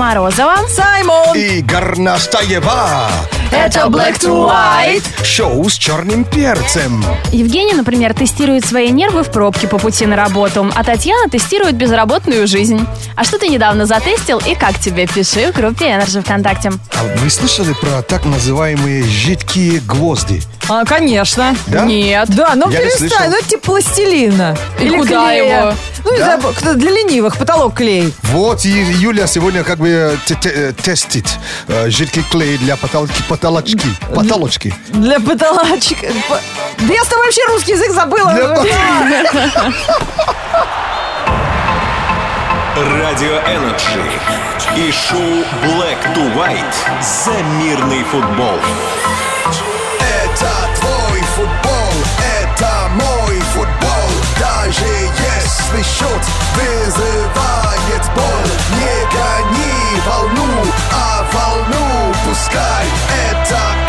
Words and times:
Морозова. 0.00 0.56
Саймон! 0.66 1.36
И 1.36 1.60
Горностаева. 1.60 3.10
Это 3.52 3.80
Black 3.80 4.18
to 4.18 4.48
White. 4.48 5.04
Шоу 5.22 5.68
с 5.68 5.74
черным 5.74 6.24
перцем. 6.24 7.04
Евгений, 7.32 7.74
например, 7.74 8.14
тестирует 8.14 8.64
свои 8.64 8.88
нервы 8.92 9.22
в 9.22 9.30
пробке 9.30 9.68
по 9.68 9.76
пути 9.76 10.06
на 10.06 10.16
работу, 10.16 10.66
а 10.74 10.84
Татьяна 10.84 11.28
тестирует 11.28 11.74
безработную 11.74 12.46
жизнь. 12.46 12.80
А 13.14 13.24
что 13.24 13.38
ты 13.38 13.48
недавно 13.48 13.84
затестил 13.84 14.38
и 14.38 14.54
как 14.54 14.78
тебе? 14.78 15.06
Пиши 15.06 15.52
в 15.52 15.54
группе 15.54 15.90
Energy 15.90 16.22
ВКонтакте. 16.22 16.72
А 16.94 17.18
вы 17.18 17.28
слышали 17.28 17.74
про 17.74 18.00
так 18.00 18.24
называемые 18.24 19.04
жидкие 19.04 19.80
гвозди? 19.80 20.42
А, 20.72 20.84
конечно. 20.84 21.56
Да? 21.66 21.84
Нет. 21.84 22.28
Да, 22.28 22.52
ну 22.54 22.70
Я 22.70 22.78
не 22.78 22.84
перестань, 22.84 23.08
слышал. 23.08 23.26
ну 23.30 23.36
это 23.38 23.48
типа 23.48 23.62
пластилина. 23.66 24.56
И 24.78 24.84
Или 24.84 24.96
куда 24.98 25.26
клея. 25.26 25.60
его? 25.62 25.74
Ну, 26.04 26.12
не 26.12 26.18
Да? 26.18 26.24
знаю, 26.38 26.54
кто- 26.56 26.74
для 26.74 26.90
ленивых, 26.92 27.36
потолок 27.36 27.74
клей. 27.74 28.14
Вот, 28.22 28.64
и 28.64 28.68
Юля 28.70 29.26
сегодня 29.26 29.64
как 29.64 29.78
бы 29.78 30.16
те- 30.26 30.36
те- 30.36 30.48
э, 30.50 30.72
тестит 30.72 31.26
э, 31.66 31.90
жидкий 31.90 32.22
клей 32.22 32.56
для 32.58 32.76
потолки, 32.76 33.20
потолочки. 33.28 33.80
Потолочки. 34.14 34.72
Для 34.90 35.18
потолочек. 35.18 35.98
По- 36.28 36.40
Да 36.78 36.94
я 36.94 37.02
с 37.04 37.08
тобой 37.08 37.24
вообще 37.26 37.42
русский 37.48 37.72
язык 37.72 37.90
забыла. 37.92 38.32
Для 38.32 38.54
Радио 42.76 43.36
Energy 43.46 44.04
и 44.76 44.90
шоу 44.92 45.44
Black 45.64 45.98
to 46.14 46.34
White 46.34 46.74
за 47.02 47.32
мирный 47.62 48.04
футбол. 48.04 48.58
Футбол, 51.40 52.04
это 52.44 52.90
мой 52.96 53.40
футбол. 53.54 54.10
Даже 54.38 54.84
если 54.84 55.82
счет 55.82 56.22
вызывает 56.54 58.04
боль 58.14 58.52
Не 58.76 59.06
гони 59.06 60.00
волну, 60.06 60.66
а 60.92 61.24
волну 61.32 62.14
пускай. 62.26 62.86
Это 63.30 63.79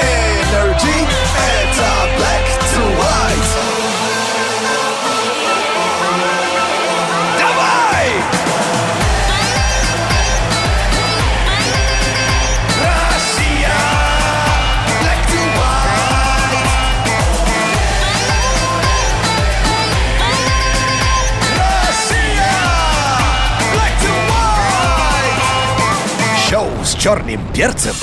с 26.83 26.95
черным 26.95 27.39
перцем. 27.53 27.93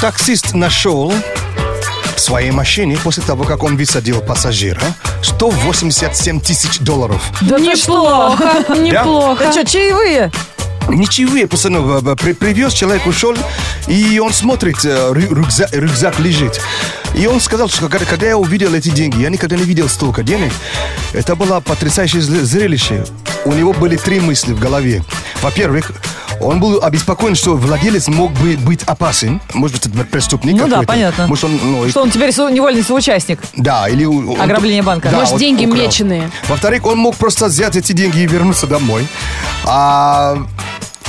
Таксист 0.00 0.54
нашел 0.54 1.12
в 2.16 2.20
своей 2.20 2.50
машине 2.50 2.98
после 3.02 3.22
того, 3.22 3.44
как 3.44 3.62
он 3.62 3.76
высадил 3.76 4.20
пассажира 4.20 4.82
187 5.22 6.40
тысяч 6.40 6.78
долларов. 6.80 7.22
Да? 7.42 7.58
Неплохо, 7.58 8.64
неплохо. 8.78 9.44
Это 9.44 9.52
что, 9.52 9.64
чаевые? 9.64 10.30
Ничего, 10.88 11.46
пацаны, 11.46 11.76
э, 11.78 12.16
при- 12.16 12.32
привез, 12.32 12.72
человек 12.72 13.06
ушел, 13.06 13.36
и 13.86 14.18
он 14.18 14.32
смотрит, 14.32 14.84
э, 14.84 15.12
рю- 15.14 15.34
рюкзак, 15.34 15.72
рюкзак 15.72 16.18
лежит. 16.18 16.60
И 17.14 17.26
он 17.26 17.40
сказал, 17.40 17.68
что 17.68 17.88
когда, 17.88 18.06
когда 18.06 18.26
я 18.26 18.36
увидел 18.36 18.74
эти 18.74 18.88
деньги, 18.88 19.20
я 19.20 19.28
никогда 19.30 19.56
не 19.56 19.64
видел 19.64 19.88
столько 19.88 20.22
денег. 20.22 20.52
Это 21.12 21.36
было 21.36 21.60
потрясающее 21.60 22.22
зре- 22.22 22.42
зрелище. 22.42 23.04
У 23.44 23.52
него 23.52 23.72
были 23.72 23.96
три 23.96 24.20
мысли 24.20 24.52
в 24.52 24.58
голове. 24.58 25.04
Во-первых, 25.42 25.92
он 26.40 26.60
был 26.60 26.80
обеспокоен, 26.82 27.34
что 27.34 27.54
владелец 27.56 28.08
мог 28.08 28.32
бы 28.32 28.56
быть 28.56 28.82
опасен. 28.84 29.40
Может 29.54 29.76
быть, 29.76 29.86
это 29.94 30.04
преступник 30.04 30.56
Ну 30.56 30.68
да, 30.68 30.82
понятно. 30.82 31.26
Может, 31.26 31.44
он, 31.44 31.60
ну, 31.62 31.88
Что 31.88 32.02
он 32.02 32.10
теперь 32.10 32.30
невольный 32.30 32.82
соучастник? 32.82 33.40
да, 33.56 33.88
или... 33.88 34.04
у- 34.04 34.32
он- 34.32 34.40
Ограбление 34.40 34.82
банка. 34.82 35.08
Да, 35.10 35.18
Может, 35.18 35.34
он 35.34 35.38
деньги 35.40 35.66
украл. 35.66 35.82
меченые. 35.86 36.30
Во-вторых, 36.48 36.86
он 36.86 36.98
мог 36.98 37.16
просто 37.16 37.46
взять 37.46 37.76
эти 37.76 37.92
деньги 37.92 38.20
и 38.20 38.26
вернуться 38.26 38.66
домой. 38.66 39.06
А, 39.64 40.38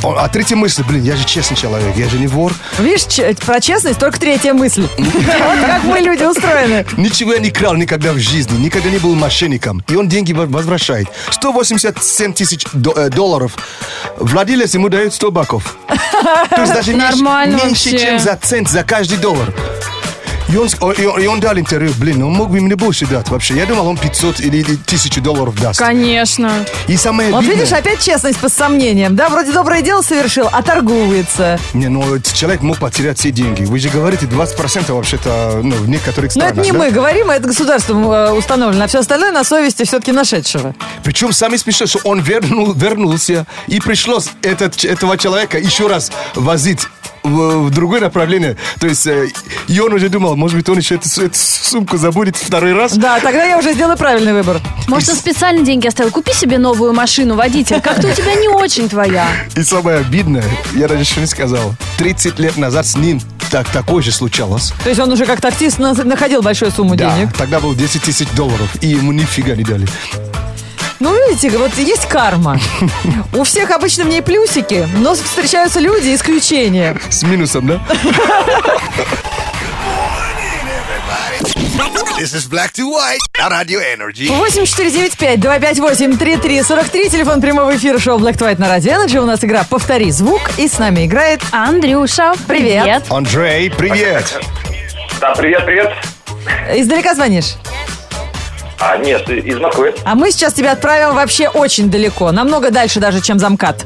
а 0.03 0.27
третья 0.29 0.55
мысль, 0.55 0.83
блин, 0.87 1.03
я 1.03 1.15
же 1.15 1.25
честный 1.25 1.55
человек, 1.57 1.95
я 1.95 2.09
же 2.09 2.17
не 2.17 2.27
вор. 2.27 2.53
Видишь, 2.79 3.05
про 3.39 3.59
честность 3.61 3.99
только 3.99 4.19
третья 4.19 4.53
мысль. 4.53 4.87
Вот 4.97 5.59
как 5.65 5.83
мы 5.83 5.99
люди 5.99 6.23
устроены. 6.23 6.85
Ничего 6.97 7.33
я 7.33 7.39
не 7.39 7.51
крал 7.51 7.75
никогда 7.75 8.11
в 8.13 8.17
жизни, 8.19 8.57
никогда 8.57 8.89
не 8.89 8.97
был 8.97 9.15
мошенником. 9.15 9.83
И 9.87 9.95
он 9.95 10.07
деньги 10.07 10.33
во- 10.33 10.45
возвращает. 10.45 11.07
187 11.31 12.33
тысяч 12.33 12.65
до- 12.73 12.93
э, 12.93 13.09
долларов. 13.09 13.53
Владелец 14.17 14.73
ему 14.73 14.89
дает 14.89 15.13
100 15.13 15.31
баков. 15.31 15.75
То 16.49 16.61
есть 16.61 16.73
даже 16.73 16.93
меньше, 16.93 17.11
Нормально 17.17 17.55
меньше, 17.65 17.91
вообще. 17.91 17.99
чем 17.99 18.19
за 18.19 18.35
цент 18.41 18.69
за 18.69 18.83
каждый 18.83 19.17
доллар. 19.17 19.53
И 20.51 20.57
он, 20.57 20.67
и, 20.67 21.05
он, 21.05 21.21
и 21.21 21.25
он 21.27 21.39
дал 21.39 21.57
интервью, 21.57 21.93
блин, 21.97 22.23
он 22.23 22.33
мог 22.33 22.49
бы 22.49 22.59
мне 22.59 22.75
больше 22.75 23.05
дать 23.05 23.29
вообще. 23.29 23.55
Я 23.55 23.65
думал, 23.65 23.87
он 23.87 23.97
500 23.97 24.41
или, 24.41 24.57
или 24.57 24.73
1000 24.73 25.21
долларов 25.21 25.55
даст. 25.59 25.79
Конечно. 25.79 26.51
И 26.87 26.97
самое 26.97 27.31
Вот 27.31 27.45
видишь, 27.45 27.71
опять 27.71 28.03
честность 28.03 28.39
по 28.39 28.49
сомнениям. 28.49 29.15
Да, 29.15 29.29
вроде 29.29 29.53
доброе 29.53 29.81
дело 29.81 30.01
совершил, 30.01 30.49
а 30.51 30.61
торгуется. 30.61 31.57
Не, 31.73 31.87
ну 31.87 32.19
человек 32.19 32.61
мог 32.61 32.79
потерять 32.79 33.19
все 33.19 33.31
деньги. 33.31 33.63
Вы 33.63 33.79
же 33.79 33.89
говорите, 33.89 34.25
20% 34.25 34.91
вообще-то 34.91 35.61
ну, 35.63 35.75
в 35.75 35.87
некоторых 35.87 36.35
Но 36.35 36.41
странах. 36.41 36.57
это 36.57 36.61
не 36.65 36.71
да? 36.71 36.77
мы 36.77 36.91
говорим, 36.91 37.29
а 37.29 37.35
это 37.35 37.47
государством 37.47 38.09
э, 38.11 38.31
установлено. 38.31 38.83
А 38.83 38.87
все 38.87 38.99
остальное 38.99 39.31
на 39.31 39.43
совести 39.43 39.83
все-таки 39.83 40.11
нашедшего. 40.11 40.75
Причем 41.03 41.31
сами 41.31 41.55
спешат, 41.55 41.89
что 41.89 41.99
он 42.03 42.19
вернул, 42.19 42.73
вернулся, 42.73 43.45
и 43.67 43.79
пришлось 43.79 44.29
этот, 44.41 44.83
этого 44.83 45.17
человека 45.17 45.57
еще 45.57 45.87
раз 45.87 46.11
возить 46.35 46.87
в, 47.23 47.67
в 47.67 47.69
другое 47.71 48.01
направление. 48.01 48.57
То 48.79 48.87
есть, 48.87 49.05
э, 49.07 49.27
и 49.67 49.79
он 49.79 49.93
уже 49.93 50.09
думал, 50.09 50.35
может 50.35 50.57
быть, 50.57 50.67
он 50.69 50.77
еще 50.77 50.95
эту, 50.95 51.07
эту 51.21 51.35
сумку 51.37 51.97
забудет 51.97 52.35
второй 52.35 52.73
раз. 52.73 52.93
Да, 52.97 53.19
тогда 53.19 53.43
я 53.45 53.57
уже 53.57 53.73
сделаю 53.73 53.97
правильный 53.97 54.33
выбор. 54.33 54.59
Может, 54.87 55.09
он 55.09 55.15
специально 55.15 55.63
деньги 55.65 55.87
оставил. 55.87 56.11
Купи 56.11 56.33
себе 56.33 56.57
новую 56.57 56.93
машину, 56.93 57.35
водитель. 57.35 57.81
Как-то 57.81 58.07
у 58.07 58.11
тебя 58.11 58.33
не 58.35 58.47
очень 58.47 58.89
твоя. 58.89 59.27
И 59.55 59.63
самое 59.63 59.97
обидное, 59.97 60.43
я 60.75 60.87
даже 60.87 61.01
еще 61.01 61.19
не 61.19 61.27
сказал, 61.27 61.73
30 61.97 62.39
лет 62.39 62.57
назад 62.57 62.85
с 62.87 62.95
ним 62.97 63.21
так, 63.51 63.67
такое 63.69 64.01
же 64.01 64.11
случалось. 64.11 64.73
То 64.83 64.89
есть 64.89 64.99
он 65.01 65.11
уже 65.11 65.25
как 65.25 65.41
таксист 65.41 65.77
на- 65.77 65.93
находил 65.93 66.41
большую 66.41 66.71
сумму 66.71 66.95
Да, 66.95 67.15
денег. 67.15 67.33
тогда 67.37 67.59
было 67.59 67.75
10 67.75 68.01
тысяч 68.01 68.27
долларов, 68.29 68.69
и 68.81 68.87
ему 68.87 69.11
нифига 69.11 69.55
не 69.55 69.63
дали. 69.63 69.87
Ну, 71.01 71.13
видите, 71.27 71.49
вот 71.57 71.73
есть 71.77 72.07
карма. 72.07 72.59
У 73.33 73.43
всех 73.43 73.71
обычно 73.71 74.03
в 74.03 74.07
ней 74.07 74.21
плюсики, 74.21 74.87
но 74.97 75.15
встречаются 75.15 75.79
люди, 75.79 76.13
исключения. 76.13 76.95
С 77.09 77.23
минусом, 77.23 77.65
да? 77.65 77.81
This 82.19 82.35
is 82.35 82.47
Black 82.47 82.71
to 82.73 82.85
White 82.87 83.17
на 83.39 83.49
Radio 83.49 83.79
Energy. 83.81 84.27
8495-258-3343, 85.39 87.09
телефон 87.09 87.41
прямого 87.41 87.75
эфира 87.75 87.97
шоу 87.97 88.19
Black 88.19 88.37
to 88.37 88.47
White 88.47 88.59
на 88.59 88.69
Радио 88.69 88.91
Energy. 88.93 89.17
У 89.17 89.25
нас 89.25 89.43
игра 89.43 89.63
«Повтори 89.67 90.11
звук», 90.11 90.51
и 90.59 90.67
с 90.67 90.77
нами 90.77 91.07
играет... 91.07 91.41
Андрюша, 91.51 92.33
Привет. 92.47 92.83
привет. 92.83 93.03
Андрей, 93.09 93.71
привет! 93.71 94.39
Да, 95.19 95.33
привет, 95.33 95.65
привет. 95.65 95.91
Издалека 96.75 97.15
звонишь? 97.15 97.55
А, 98.81 98.97
нет, 98.97 99.29
из 99.29 99.59
Москвы. 99.59 99.93
А 100.03 100.15
мы 100.15 100.31
сейчас 100.31 100.53
тебя 100.53 100.71
отправим 100.71 101.15
вообще 101.15 101.47
очень 101.47 101.91
далеко, 101.91 102.31
намного 102.31 102.71
дальше 102.71 102.99
даже, 102.99 103.21
чем 103.21 103.37
замкат. 103.37 103.85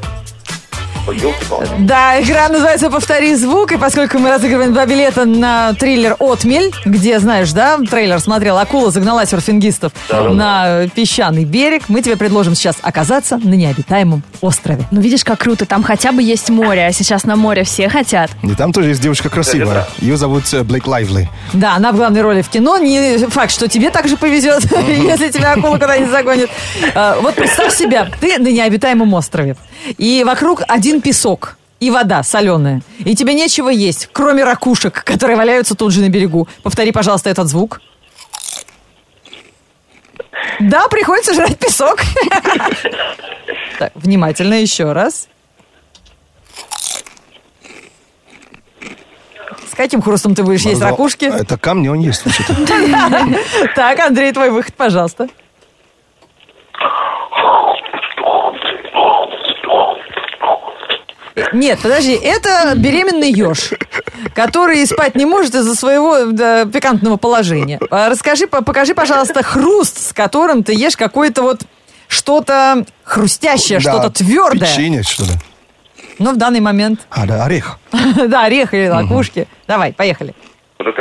Да, 1.78 2.20
игра 2.20 2.48
называется 2.48 2.90
«Повтори 2.90 3.34
звук», 3.34 3.72
и 3.72 3.76
поскольку 3.76 4.18
мы 4.18 4.30
разыгрываем 4.30 4.72
два 4.72 4.86
билета 4.86 5.24
на 5.24 5.72
триллер 5.74 6.16
«Отмель», 6.18 6.72
где, 6.84 7.18
знаешь, 7.18 7.52
да, 7.52 7.78
трейлер 7.78 8.18
смотрел, 8.20 8.58
акула 8.58 8.90
загнала 8.90 9.26
серфингистов 9.26 9.92
на 10.10 10.88
песчаный 10.94 11.44
берег, 11.44 11.84
мы 11.88 12.02
тебе 12.02 12.16
предложим 12.16 12.54
сейчас 12.54 12.76
оказаться 12.82 13.38
на 13.38 13.54
необитаемом 13.54 14.22
острове. 14.40 14.84
Ну, 14.90 15.00
видишь, 15.00 15.24
как 15.24 15.38
круто. 15.40 15.66
Там 15.66 15.82
хотя 15.82 16.12
бы 16.12 16.22
есть 16.22 16.50
море, 16.50 16.86
а 16.86 16.92
сейчас 16.92 17.24
на 17.24 17.36
море 17.36 17.64
все 17.64 17.88
хотят. 17.88 18.30
И 18.42 18.54
там 18.54 18.72
тоже 18.72 18.88
есть 18.90 19.00
девушка 19.00 19.28
красивая. 19.28 19.86
Ее 19.98 20.16
зовут 20.16 20.52
э, 20.52 20.62
Блейк 20.62 20.86
Лайвли. 20.86 21.28
Да, 21.52 21.74
она 21.76 21.92
в 21.92 21.96
главной 21.96 22.22
роли 22.22 22.42
в 22.42 22.48
кино. 22.48 22.78
Не 22.78 23.18
факт, 23.28 23.52
что 23.52 23.68
тебе 23.68 23.90
также 23.90 24.16
повезет, 24.16 24.64
если 24.88 25.30
тебя 25.30 25.52
акула 25.52 25.74
куда-нибудь 25.78 26.10
загонит. 26.10 26.50
А, 26.94 27.18
Вот 27.20 27.34
представь 27.34 27.74
себя, 27.74 28.08
ты 28.20 28.38
на 28.38 28.48
необитаемом 28.48 29.12
острове. 29.14 29.56
И 29.98 30.24
вокруг 30.26 30.62
один 30.66 30.95
песок. 31.00 31.56
И 31.78 31.90
вода 31.90 32.22
соленая. 32.22 32.80
И 32.98 33.14
тебе 33.14 33.34
нечего 33.34 33.68
есть, 33.68 34.08
кроме 34.12 34.44
ракушек, 34.44 35.04
которые 35.04 35.36
валяются 35.36 35.74
тут 35.74 35.92
же 35.92 36.00
на 36.00 36.08
берегу. 36.08 36.48
Повтори, 36.62 36.90
пожалуйста, 36.90 37.28
этот 37.28 37.48
звук. 37.48 37.80
Да, 40.60 40.88
приходится 40.88 41.34
жрать 41.34 41.58
песок. 41.58 42.00
Так, 43.78 43.92
внимательно 43.94 44.54
еще 44.54 44.92
раз. 44.92 45.28
С 49.70 49.74
каким 49.76 50.00
хрустом 50.00 50.34
ты 50.34 50.42
будешь 50.42 50.62
есть 50.62 50.80
ракушки? 50.80 51.26
Это 51.26 51.58
камни, 51.58 51.88
он 51.88 52.00
есть. 52.00 52.24
Так, 53.74 54.00
Андрей, 54.00 54.32
твой 54.32 54.48
выход, 54.48 54.72
пожалуйста. 54.74 55.28
Нет, 61.52 61.80
подожди, 61.82 62.12
это 62.14 62.72
беременный 62.76 63.30
еж, 63.30 63.72
который 64.34 64.84
спать 64.86 65.14
не 65.16 65.26
может 65.26 65.54
из-за 65.54 65.74
своего 65.74 66.24
да, 66.32 66.64
пикантного 66.64 67.16
положения. 67.18 67.78
А 67.90 68.08
Расскажи, 68.08 68.46
по- 68.46 68.62
покажи, 68.62 68.94
пожалуйста, 68.94 69.42
хруст, 69.42 69.98
с 70.08 70.12
которым 70.14 70.62
ты 70.64 70.72
ешь 70.74 70.96
какое-то 70.96 71.42
вот 71.42 71.60
что-то 72.08 72.86
хрустящее, 73.04 73.80
Да, 73.80 73.92
что-то 73.92 74.10
твердое. 74.10 74.60
Печенье, 74.68 75.02
что 75.02 75.24
ли? 75.24 75.32
Но 76.18 76.32
в 76.32 76.36
данный 76.36 76.60
момент, 76.60 77.00
А, 77.10 77.26
да, 77.26 77.44
орех. 77.44 77.78
да, 78.26 78.44
орех 78.44 78.72
или 78.72 78.88
лакушки. 78.88 79.46
Давай, 79.66 79.92
поехали. 79.92 80.34
Вот 80.78 80.94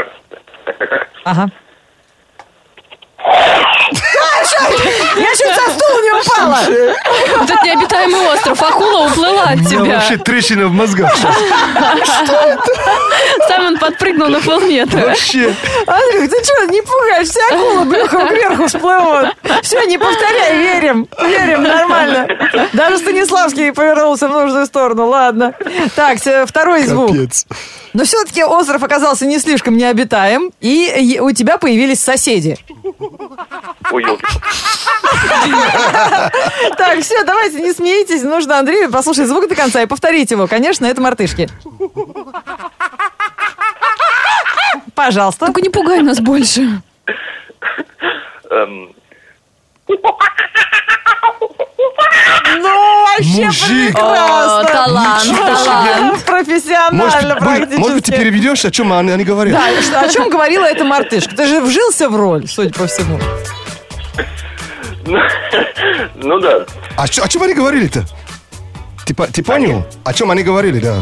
это. 4.56 4.68
Ага. 4.68 5.20
Я 5.20 5.30
чуть 5.32 5.56
со 5.56 5.72
стула 5.72 6.02
не 6.02 6.12
упала. 6.12 6.60
Вот 7.40 7.50
это 7.50 7.66
необитаемый 7.66 8.28
остров. 8.34 8.62
Акула 8.62 9.08
уплыла 9.08 9.44
от 9.44 9.56
У 9.56 9.60
меня 9.60 9.70
тебя. 9.70 9.96
вообще 9.96 10.18
трещина 10.18 10.68
в 10.68 10.72
мозгах 10.72 11.14
сейчас. 11.16 11.36
Сам 13.48 13.66
он 13.68 13.78
подпрыгнул 13.78 14.30
на 14.30 14.40
полметра. 14.42 15.08
Вообще. 15.08 15.54
Андрюх, 15.86 16.30
ты 16.30 16.44
что, 16.44 16.66
не 16.66 16.82
пугаешь? 16.82 17.28
Все 17.28 17.42
акулы 17.48 17.86
брюхом 17.86 18.28
кверху 18.28 18.68
всплывут. 18.68 19.28
Все, 19.62 19.84
не 19.86 19.98
повторяй, 19.98 20.58
верим. 20.58 21.08
Верим, 21.22 21.64
нормально. 21.64 22.28
Даже 22.74 22.98
Станиславский 22.98 23.72
повернулся 23.74 24.28
в 24.28 24.32
нужную 24.32 24.66
сторону. 24.66 25.08
Ладно. 25.08 25.54
Так, 25.96 26.20
с- 26.20 26.46
второй 26.48 26.84
звук. 26.84 27.10
Капец. 27.12 27.46
Но 27.96 28.04
все-таки 28.04 28.44
остров 28.44 28.84
оказался 28.84 29.26
не 29.26 29.40
слишком 29.40 29.78
необитаем, 29.78 30.52
и 30.60 31.18
у 31.22 31.32
тебя 31.32 31.58
появились 31.58 32.02
соседи. 32.02 32.58
Ой. 33.90 34.06
Так, 36.78 37.00
все, 37.00 37.24
давайте, 37.24 37.62
не 37.62 37.72
смейтесь. 37.72 38.24
Нужно 38.24 38.60
Андрею 38.60 38.92
послушать 38.92 39.28
звук 39.28 39.48
до 39.48 39.56
конца 39.56 39.82
и 39.82 39.86
повторить 39.86 40.30
его. 40.32 40.48
Конечно, 40.48 40.86
это 40.86 41.02
мартышки. 41.02 41.48
Пожалуйста. 44.94 45.46
Только 45.46 45.62
не 45.62 45.70
пугай 45.70 46.02
нас 46.02 46.20
больше. 46.20 46.82
Ну, 52.58 53.04
вообще 53.06 53.46
Мужик. 53.46 53.94
прекрасно. 53.94 54.60
О, 54.60 54.64
талант, 54.66 55.24
Ничего 55.24 55.56
себе. 55.56 55.66
талант. 55.66 56.24
Профессионально 56.26 57.04
Может, 57.04 57.24
может, 57.24 57.40
практически. 57.40 57.80
может, 57.80 58.06
ты 58.06 58.12
переведешь, 58.12 58.66
о 58.66 58.72
чем 58.72 58.94
они, 58.94 59.12
они 59.12 59.24
говорят? 59.24 59.60
Да, 59.60 59.82
что- 59.82 60.00
о 60.02 60.10
чем 60.10 60.30
говорила 60.30 60.66
эта 60.66 60.84
мартышка? 60.84 61.36
Ты 61.36 61.48
же 61.48 61.62
вжился 61.62 62.10
в 62.10 62.16
роль, 62.16 62.48
судя 62.48 62.74
по 62.74 62.88
всему. 62.88 63.20
Ну 66.16 66.40
да. 66.40 66.66
А 66.98 67.08
чё- 67.08 67.24
о 67.24 67.28
чем 67.28 67.44
они 67.44 67.54
говорили-то? 67.54 68.06
Ты, 69.06 69.14
по- 69.14 69.28
ты 69.28 69.44
понял? 69.44 69.86
О 70.04 70.14
чем 70.14 70.32
они 70.32 70.42
говорили, 70.44 70.80
да? 70.80 70.96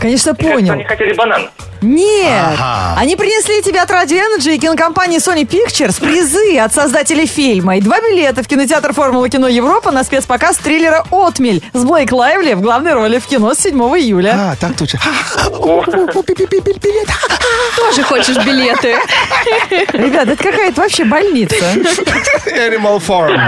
Конечно, 0.00 0.34
Кажется, 0.34 0.54
понял. 0.56 0.72
Они 0.74 0.84
хотели 0.84 1.12
банан. 1.14 1.50
Нет, 1.80 2.56
Ага. 2.58 2.96
они 3.00 3.14
принесли 3.14 3.62
тебе 3.62 3.80
от 3.80 3.88
Radio 3.90 4.18
Energy 4.20 4.56
и 4.56 4.58
кинокомпании 4.58 5.18
Sony 5.20 5.46
Pictures 5.46 6.00
призы 6.00 6.58
от 6.58 6.74
создателей 6.74 7.26
фильма 7.26 7.76
и 7.76 7.80
два 7.80 8.00
билета 8.00 8.42
в 8.42 8.48
кинотеатр 8.48 8.92
Формула 8.92 9.28
кино 9.28 9.46
Европа 9.46 9.92
на 9.92 10.02
спецпоказ 10.02 10.56
триллера 10.58 11.04
«Отмель» 11.12 11.62
с 11.72 11.84
Блейк 11.84 12.10
Лайвли 12.10 12.54
в 12.54 12.62
главной 12.62 12.94
роли 12.94 13.18
в 13.20 13.26
кино 13.26 13.54
с 13.54 13.58
7 13.58 13.78
июля. 13.96 14.34
А, 14.52 14.56
так 14.56 14.76
точно. 14.76 14.98
Тоже 17.76 18.02
хочешь 18.02 18.36
билеты? 18.44 18.96
Ребят, 19.92 20.28
это 20.28 20.42
какая-то 20.42 20.80
вообще 20.80 21.04
больница. 21.04 21.54
Animal 22.46 22.98
Farm. 23.00 23.38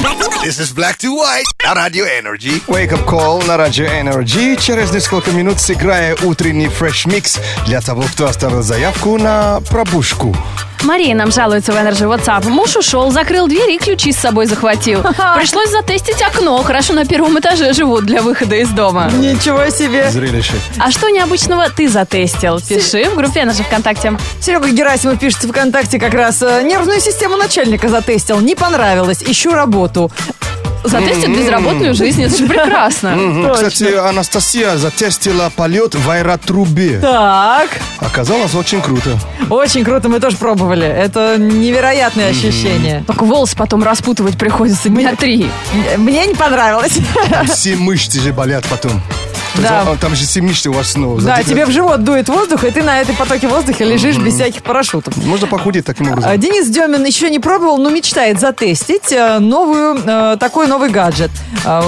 This 0.00 0.58
is 0.58 0.72
Black 0.72 0.96
to 0.98 1.14
White 1.14 1.44
на 1.62 1.74
Radio 1.74 2.06
Energy. 2.06 2.62
Wake 2.68 2.92
Up 2.92 3.04
Call 3.04 3.46
на 3.46 3.58
Радио 3.58 3.84
Energy. 3.84 4.56
Через 4.56 4.90
несколько 4.92 5.30
минут 5.30 5.60
сыграя 5.60 6.16
утренний 6.22 6.68
фреш 6.68 7.04
микс 7.04 7.38
для 7.66 7.82
того, 7.82 8.04
кто 8.10 8.24
оставил 8.26 8.62
заявку 8.62 9.18
на 9.18 9.60
пробушку. 9.68 10.34
Мария 10.84 11.14
нам 11.14 11.30
жалуется 11.30 11.72
в 11.72 11.76
Energy 11.76 12.06
WhatsApp. 12.08 12.48
Муж 12.48 12.76
ушел, 12.76 13.10
закрыл 13.10 13.46
дверь 13.48 13.70
и 13.70 13.78
ключи 13.78 14.12
с 14.12 14.16
собой 14.18 14.46
захватил. 14.46 15.02
Пришлось 15.36 15.70
затестить 15.70 16.22
окно. 16.22 16.62
Хорошо, 16.62 16.94
на 16.94 17.04
первом 17.04 17.38
этаже 17.38 17.72
живут 17.72 18.06
для 18.06 18.22
выхода 18.22 18.56
из 18.56 18.70
дома. 18.70 19.10
Ничего 19.12 19.68
себе. 19.70 20.10
Зрелище. 20.10 20.54
А 20.78 20.90
что 20.90 21.10
необычного 21.10 21.68
ты 21.70 21.88
затестил? 21.88 22.60
Пиши 22.60 23.04
в 23.10 23.16
группе 23.16 23.40
Energy 23.40 23.62
ВКонтакте. 23.64 24.16
Серега 24.40 24.68
Герасимов 24.70 25.18
пишет 25.18 25.42
ВКонтакте 25.42 25.98
как 25.98 26.14
раз 26.14 26.42
э, 26.42 26.62
нервную 26.62 27.00
систему 27.00 27.36
начальника 27.36 27.88
затестил. 27.88 28.40
Не 28.40 28.54
понравилось. 28.54 29.22
Ищу 29.22 29.52
работу. 29.52 30.10
Затестит 30.84 31.36
безработную 31.36 31.94
жизнь. 31.94 32.22
Это 32.22 32.36
же 32.36 32.46
прекрасно. 32.46 33.52
Кстати, 33.52 33.94
Анастасия 33.94 34.76
затестила 34.76 35.50
полет 35.54 35.94
в 35.94 36.10
аэротрубе. 36.10 37.00
Так. 37.00 37.70
Оказалось 37.98 38.54
очень 38.54 38.80
круто. 38.80 39.18
Очень 39.50 39.84
круто, 39.84 40.08
мы 40.08 40.20
тоже 40.20 40.36
пробовали. 40.36 40.86
Это 40.86 41.36
невероятное 41.38 42.30
ощущение. 42.30 43.04
Только 43.06 43.24
волосы 43.24 43.56
потом 43.56 43.82
распутывать 43.82 44.38
приходится 44.38 44.88
дня 44.88 45.14
три. 45.16 45.50
Мне 45.96 46.26
не 46.26 46.34
понравилось. 46.34 46.98
Все 47.52 47.76
мышцы 47.76 48.20
же 48.20 48.32
болят 48.32 48.64
потом. 48.68 49.02
Есть 49.54 49.68
Да. 49.68 49.96
там 50.00 50.14
же 50.14 50.42
мышцы 50.42 50.70
у 50.70 50.72
вас 50.72 50.92
снова. 50.92 51.20
Да, 51.20 51.42
тебе 51.42 51.66
в 51.66 51.70
живот 51.70 52.04
дует 52.04 52.28
воздух, 52.28 52.64
и 52.64 52.70
ты 52.70 52.82
на 52.82 53.00
этой 53.00 53.14
потоке 53.14 53.48
воздуха 53.48 53.84
лежишь 53.84 54.16
без 54.18 54.34
всяких 54.34 54.62
парашютов. 54.62 55.16
Можно 55.18 55.46
похудеть 55.46 55.84
таким 55.84 56.08
А, 56.08 56.12
образом. 56.12 56.38
Денис 56.40 56.68
Демин 56.68 57.04
еще 57.04 57.30
не 57.30 57.38
пробовал, 57.38 57.78
но 57.78 57.90
мечтает 57.90 58.38
затестить 58.40 59.12
э, 59.12 59.38
новую, 59.38 60.00
э, 60.04 60.36
такой 60.38 60.66
новый 60.66 60.90
гаджет. 60.90 61.30
А, 61.64 61.82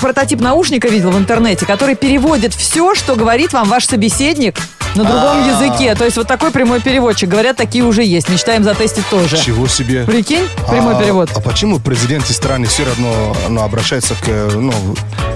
Прототип 0.00 0.40
наушника 0.40 0.88
видел 0.88 1.10
в 1.10 1.18
интернете, 1.18 1.66
который 1.66 1.94
переводит 1.94 2.54
все, 2.54 2.94
что 2.94 3.14
говорит 3.16 3.52
вам 3.52 3.68
ваш 3.68 3.86
собеседник 3.86 4.56
на 4.94 5.04
другом 5.04 5.44
А. 5.44 5.48
языке. 5.48 5.94
То 5.94 6.04
есть 6.04 6.16
вот 6.16 6.26
такой 6.26 6.50
прямой 6.50 6.80
переводчик. 6.80 7.28
Говорят, 7.28 7.56
такие 7.56 7.84
уже 7.84 8.02
есть. 8.02 8.28
Мечтаем 8.28 8.64
затестить 8.64 9.06
тоже. 9.10 9.36
Чего 9.36 9.66
себе. 9.68 10.04
Прикинь, 10.04 10.48
прямой 10.68 10.96
а, 10.96 11.00
перевод 11.02 11.30
А 11.34 11.40
почему 11.40 11.78
президенты 11.78 12.32
страны 12.32 12.66
все 12.66 12.84
равно 12.84 13.36
ну, 13.48 13.62
обращаются 13.62 14.14
к... 14.14 14.26
Ну, 14.54 14.72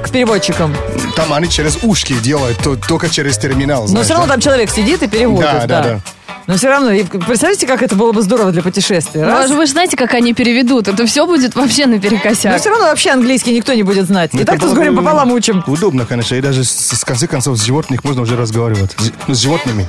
к 0.02 0.10
переводчикам. 0.10 0.74
там 1.14 1.29
они 1.34 1.48
через 1.48 1.78
ушки 1.82 2.14
делают, 2.14 2.58
то- 2.58 2.76
только 2.76 3.08
через 3.08 3.38
терминал. 3.38 3.82
Но 3.82 3.86
знаешь, 3.88 4.06
все 4.06 4.14
равно 4.14 4.28
да? 4.28 4.34
там 4.34 4.40
человек 4.42 4.70
сидит 4.70 5.02
и 5.02 5.08
переводит. 5.08 5.50
Да, 5.50 5.66
да, 5.66 5.82
да. 5.82 6.00
Но 6.46 6.56
все 6.56 6.68
равно, 6.68 6.90
и 6.90 7.04
представьте, 7.04 7.66
как 7.66 7.80
это 7.82 7.94
было 7.94 8.10
бы 8.12 8.22
здорово 8.22 8.50
для 8.50 8.62
путешествия. 8.62 9.20
Ну, 9.24 9.28
Раз. 9.28 9.50
Вы 9.50 9.66
же 9.66 9.72
знаете, 9.72 9.96
как 9.96 10.14
они 10.14 10.34
переведут. 10.34 10.88
Это 10.88 11.06
все 11.06 11.24
будет 11.26 11.54
вообще 11.54 11.86
Но 11.86 11.94
наперекосяк. 11.96 12.58
все 12.60 12.70
равно 12.70 12.86
вообще 12.86 13.10
английский 13.10 13.54
никто 13.54 13.72
не 13.72 13.84
будет 13.84 14.06
знать. 14.06 14.32
Ну, 14.32 14.40
И 14.40 14.44
так-то 14.44 14.68
с 14.68 14.72
горем 14.72 14.96
пополам 14.96 15.30
учим. 15.32 15.62
Удобно, 15.66 16.06
конечно. 16.06 16.34
И 16.34 16.40
даже 16.40 16.64
с, 16.64 16.70
с 16.70 17.04
конце 17.04 17.26
концов 17.28 17.56
с 17.56 17.62
животных 17.62 18.02
можно 18.02 18.22
уже 18.22 18.36
разговаривать. 18.36 18.96
С, 18.98 19.12
ну, 19.28 19.34
с 19.34 19.38
животными. 19.38 19.86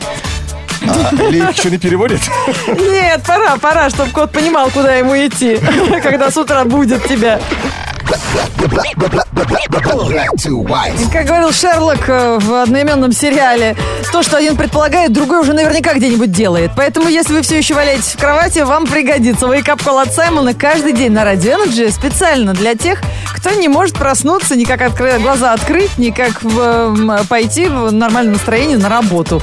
А, 0.87 1.11
или 1.29 1.37
их 1.39 1.57
еще 1.57 1.71
не 1.71 1.77
переводят? 1.77 2.19
Нет, 2.67 3.21
пора, 3.25 3.55
пора, 3.57 3.89
чтобы 3.89 4.11
кот 4.11 4.31
понимал, 4.31 4.69
куда 4.71 4.95
ему 4.95 5.15
идти, 5.15 5.57
когда 6.03 6.29
с 6.29 6.37
утра 6.37 6.63
будет 6.65 7.07
тебя. 7.07 7.39
Как 11.11 11.25
говорил 11.25 11.51
Шерлок 11.51 12.07
э, 12.09 12.37
в 12.39 12.53
одноименном 12.63 13.11
сериале, 13.11 13.75
то, 14.11 14.23
что 14.23 14.37
один 14.37 14.55
предполагает, 14.57 15.11
другой 15.13 15.39
уже 15.41 15.53
наверняка 15.53 15.93
где-нибудь 15.93 16.31
делает. 16.31 16.71
Поэтому, 16.75 17.07
если 17.07 17.33
вы 17.33 17.41
все 17.41 17.57
еще 17.57 17.73
валяетесь 17.73 18.13
в 18.13 18.17
кровати, 18.19 18.59
вам 18.59 18.85
пригодится 18.87 19.45
Wake 19.45 19.65
Up 19.65 20.01
от 20.01 20.13
Саймона 20.13 20.53
каждый 20.53 20.93
день 20.93 21.11
на 21.11 21.23
Radio 21.23 21.57
Energy 21.57 21.91
специально 21.91 22.53
для 22.53 22.75
тех, 22.75 22.99
кто 23.35 23.51
не 23.51 23.67
может 23.67 23.95
проснуться, 23.97 24.55
никак 24.55 24.81
откры- 24.81 25.19
глаза 25.19 25.53
открыть, 25.53 25.97
никак 25.97 26.41
в, 26.43 26.59
м, 26.59 27.25
пойти 27.27 27.67
в 27.67 27.91
нормальном 27.91 28.33
настроении 28.33 28.75
на 28.75 28.89
работу. 28.89 29.41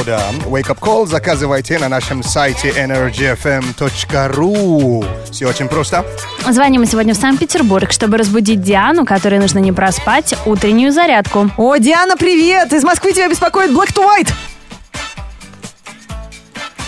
О 0.00 0.04
да, 0.04 0.22
Wake 0.46 0.68
Up 0.68 0.78
Call 0.78 1.06
заказывайте 1.06 1.78
на 1.78 1.90
нашем 1.90 2.22
сайте 2.22 2.70
energyfm.ru. 2.70 5.04
Все 5.30 5.46
очень 5.46 5.68
просто. 5.68 6.06
Звоним 6.48 6.80
мы 6.80 6.86
сегодня 6.86 7.12
в 7.12 7.18
Санкт-Петербург, 7.18 7.92
чтобы 7.92 8.16
разбудить 8.16 8.62
Диану, 8.62 9.04
которой 9.04 9.38
нужно 9.38 9.58
не 9.58 9.72
проспать 9.72 10.34
утреннюю 10.46 10.92
зарядку. 10.92 11.50
О, 11.58 11.76
Диана, 11.76 12.16
привет! 12.16 12.72
Из 12.72 12.82
Москвы 12.82 13.12
тебя 13.12 13.28
беспокоит 13.28 13.72
Black 13.72 13.92
to 13.92 14.02
White. 14.02 14.32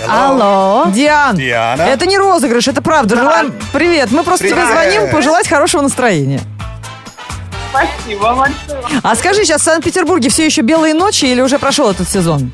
Алло. 0.08 0.86
Диан, 0.90 1.36
Диана. 1.36 1.82
это 1.82 2.06
не 2.06 2.16
розыгрыш, 2.16 2.68
это 2.68 2.80
правда. 2.80 3.16
Желаем... 3.16 3.52
Привет, 3.74 4.10
мы 4.10 4.22
просто 4.22 4.48
тебе 4.48 4.56
Привет. 4.56 4.70
звоним 4.70 5.10
пожелать 5.10 5.46
хорошего 5.46 5.82
настроения. 5.82 6.40
Спасибо 7.68 8.34
большое. 8.34 8.80
А 9.02 9.14
скажи, 9.16 9.44
сейчас 9.44 9.60
в 9.60 9.64
Санкт-Петербурге 9.64 10.30
все 10.30 10.46
еще 10.46 10.62
белые 10.62 10.94
ночи 10.94 11.26
или 11.26 11.42
уже 11.42 11.58
прошел 11.58 11.90
этот 11.90 12.08
сезон? 12.08 12.50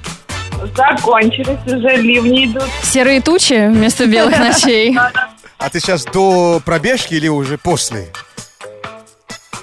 Закончились 0.77 1.59
уже, 1.67 1.97
ливни 1.97 2.47
идут. 2.47 2.65
Серые 2.83 3.21
тучи 3.21 3.69
вместо 3.69 4.07
белых 4.07 4.39
ночей. 4.39 4.97
А 5.59 5.71
ты 5.71 5.81
сейчас 5.81 6.05
до 6.05 6.61
пробежки 6.65 7.15
или 7.15 7.29
уже 7.29 7.59
после? 7.59 8.09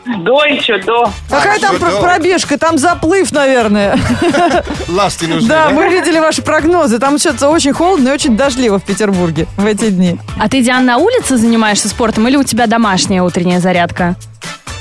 До 0.06 0.44
еще, 0.44 0.78
до. 0.78 1.10
Какая 1.30 1.58
а, 1.58 1.60
там 1.60 1.78
пробежка? 1.80 2.60
Там 2.60 2.78
заплыв, 2.78 3.32
наверное. 3.32 3.98
Ласты 4.88 5.28
нужны. 5.28 5.50
Да, 5.50 5.70
мы 5.72 5.90
видели 5.90 6.20
ваши 6.20 6.44
прогнозы. 6.44 7.00
Там 7.00 7.18
что-то 7.18 7.50
очень 7.50 7.74
холодно 7.74 8.10
и 8.10 8.12
очень 8.12 8.38
дождливо 8.38 8.78
в 8.80 8.84
Петербурге 8.84 9.48
в 9.58 9.66
эти 9.66 9.90
дни. 9.90 10.20
А 10.40 10.48
ты, 10.48 10.62
Диан, 10.62 10.86
на 10.86 10.98
улице 10.98 11.38
занимаешься 11.38 11.90
спортом 11.90 12.28
или 12.28 12.36
у 12.36 12.44
тебя 12.44 12.68
домашняя 12.68 13.24
утренняя 13.24 13.60
зарядка? 13.60 14.16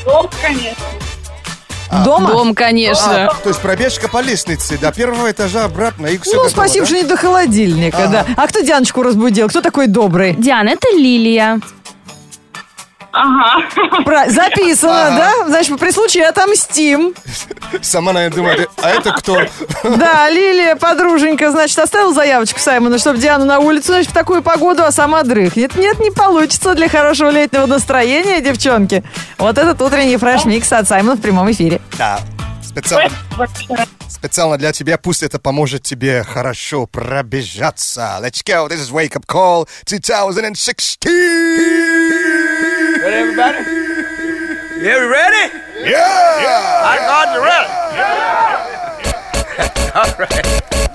Стоп, 0.02 0.30
конечно. 0.42 0.84
А, 1.94 2.04
Дома? 2.04 2.30
Дом, 2.30 2.54
конечно. 2.54 3.26
А, 3.26 3.34
то 3.42 3.48
есть 3.50 3.60
пробежка 3.60 4.08
по 4.08 4.20
лестнице 4.20 4.76
до 4.78 4.90
первого 4.92 5.30
этажа 5.30 5.64
обратно 5.64 6.06
и 6.06 6.18
все 6.18 6.42
Ну, 6.42 6.48
спасибо, 6.48 6.84
да? 6.84 6.88
что 6.90 6.96
не 7.02 7.08
до 7.08 7.16
холодильника, 7.16 7.98
ага. 8.04 8.26
да. 8.26 8.34
А 8.36 8.48
кто 8.48 8.60
Дианочку 8.60 9.02
разбудил? 9.02 9.48
Кто 9.48 9.60
такой 9.60 9.86
добрый? 9.86 10.34
Диана, 10.34 10.70
это 10.70 10.88
Лилия. 10.96 11.60
Ага. 13.14 14.28
Записано, 14.28 15.06
ага. 15.06 15.16
да? 15.16 15.48
Значит, 15.48 15.78
при 15.78 15.90
случае 15.92 16.28
отомстим. 16.28 17.14
Сама, 17.80 18.12
наверное, 18.12 18.36
думает, 18.36 18.70
а 18.82 18.90
это 18.90 19.12
кто? 19.12 19.40
Да, 19.84 20.28
Лилия, 20.28 20.74
подруженька, 20.76 21.50
значит, 21.52 21.78
оставила 21.78 22.12
заявочку 22.12 22.58
Саймона, 22.58 22.98
чтобы 22.98 23.18
Диану 23.18 23.44
на 23.44 23.60
улицу, 23.60 23.92
значит, 23.92 24.10
в 24.10 24.14
такую 24.14 24.42
погоду, 24.42 24.82
а 24.84 24.90
сама 24.90 25.22
дрыхнет. 25.22 25.76
Нет, 25.76 26.00
не 26.00 26.10
получится 26.10 26.74
для 26.74 26.88
хорошего 26.88 27.30
летнего 27.30 27.66
настроения, 27.66 28.40
девчонки. 28.40 29.04
Вот 29.38 29.58
этот 29.58 29.80
утренний 29.80 30.16
fresh 30.16 30.51
mix 30.51 30.72
от 30.72 30.88
Саймона 30.88 31.16
в 31.16 31.20
прямом 31.20 31.50
эфире. 31.52 31.80
Да, 31.96 32.18
специально, 32.62 33.10
специально 34.08 34.58
для 34.58 34.72
тебя. 34.72 34.98
Пусть 34.98 35.22
это 35.22 35.38
поможет 35.38 35.82
тебе 35.82 36.24
хорошо 36.24 36.86
пробежаться. 36.86 38.18
Let's 38.20 38.42
go. 38.44 38.68
This 38.68 38.80
is 38.80 38.90
Wake 38.90 39.12
Up 39.12 39.24
Call 39.26 39.68
2016. 39.86 41.04
Ready, 43.04 43.16
everybody? 43.16 43.58
Yeah, 44.80 44.98
we 44.98 45.04
ready? 45.04 45.52
Yeah! 45.76 46.40
yeah. 46.40 46.88
I 46.88 46.96
got 47.04 47.34
you 47.34 47.40
ready. 47.44 47.68
Yeah. 49.60 49.94
All 49.94 50.08
right. 50.16 50.93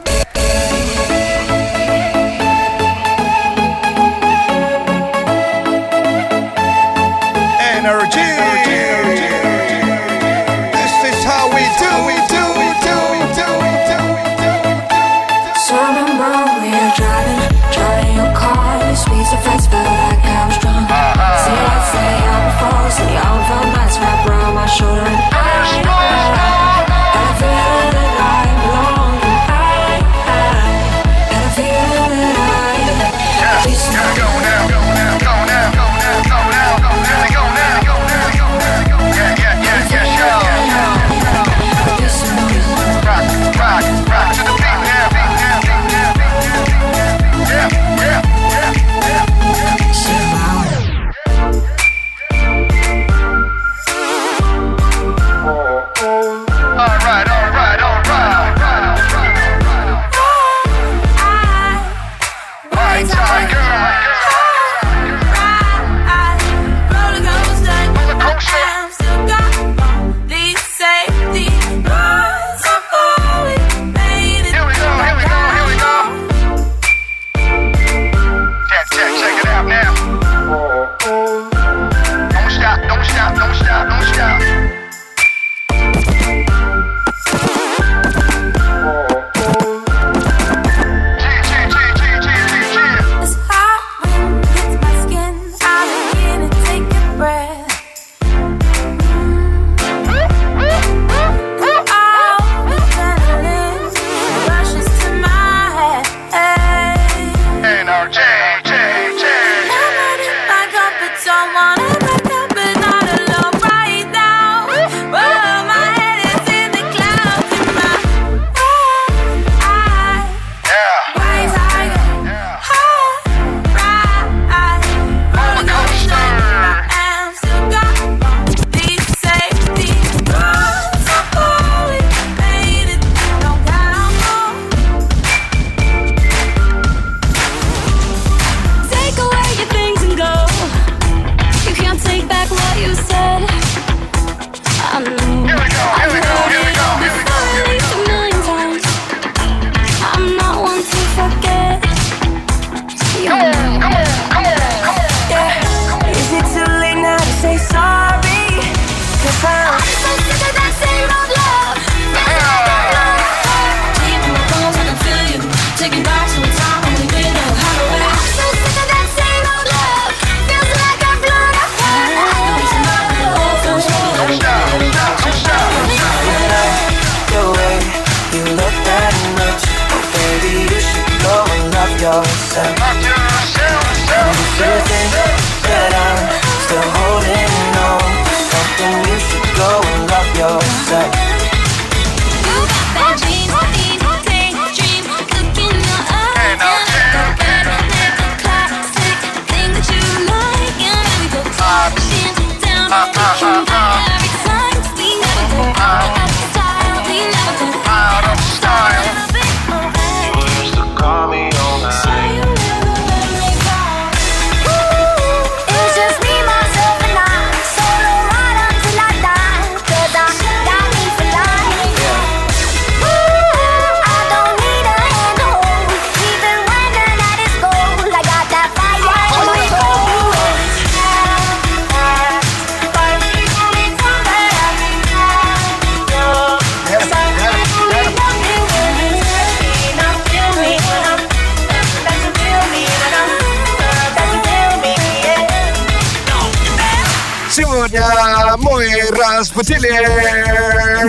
Раз 249.12 249.51
в 249.53 249.63
теле. 249.65 250.08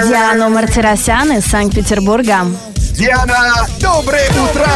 Диана 0.08 0.48
Мартиросян 0.48 1.32
из 1.32 1.44
Санкт-Петербурга. 1.46 2.46
Диана, 2.92 3.66
доброе 3.80 4.28
утро. 4.30 4.66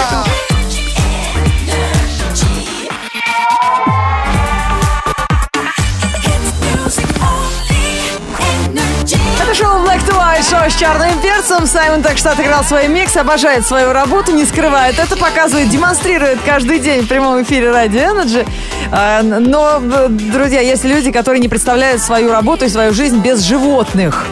Шоу 9.55 9.85
Black 9.85 10.01
to 10.09 10.15
White, 10.17 10.49
шоу 10.49 10.69
с 10.69 10.75
черным 10.75 11.19
перцем. 11.21 11.67
Саймон 11.67 12.03
так 12.03 12.19
что 12.19 12.31
отыграл 12.33 12.65
свой 12.65 12.89
микс, 12.89 13.17
обожает 13.17 13.65
свою 13.67 13.93
работу, 13.93 14.33
не 14.33 14.45
скрывает. 14.45 14.99
Это 14.99 15.17
показывает, 15.17 15.69
демонстрирует 15.71 16.39
каждый 16.45 16.79
день 16.81 17.03
в 17.03 17.09
прямом 17.09 17.43
эфире 17.43 17.71
Ради 17.71 17.99
Energy. 17.99 18.47
А, 18.91 19.23
Но, 19.23 19.81
э, 19.81 20.09
друзья, 20.09 20.61
есть 20.61 20.85
люди, 20.85 21.11
которые 21.13 21.41
не 21.41 21.49
представляют 21.49 22.03
свою 22.03 22.31
работу 22.33 22.65
и 22.65 22.69
свою 22.69 22.93
жизнь 22.93 23.19
без 23.19 23.41
животных. 23.43 24.27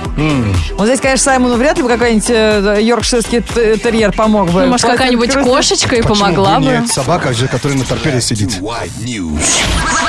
Вот 0.76 0.87
здесь, 0.87 1.00
конечно, 1.00 1.25
Саймону 1.25 1.57
вряд 1.57 1.76
ли 1.76 1.83
бы 1.83 1.88
какой-нибудь 1.88 2.31
э, 2.31 2.79
йоркширский 2.83 3.41
т- 3.41 3.76
терьер 3.79 4.12
помог 4.12 4.50
бы. 4.50 4.62
Ну, 4.62 4.67
может, 4.69 4.87
какая-нибудь 4.87 5.35
кошечка 5.35 5.97
и 5.97 6.02
Почему 6.02 6.19
помогла 6.19 6.59
бы. 6.59 6.67
Нет, 6.67 6.88
собака 6.88 7.33
же, 7.33 7.49
которая 7.49 7.79
на 7.79 7.85
торпеде 7.85 8.21
сидит. 8.21 8.50
White 8.61 8.91
News. 9.00 9.62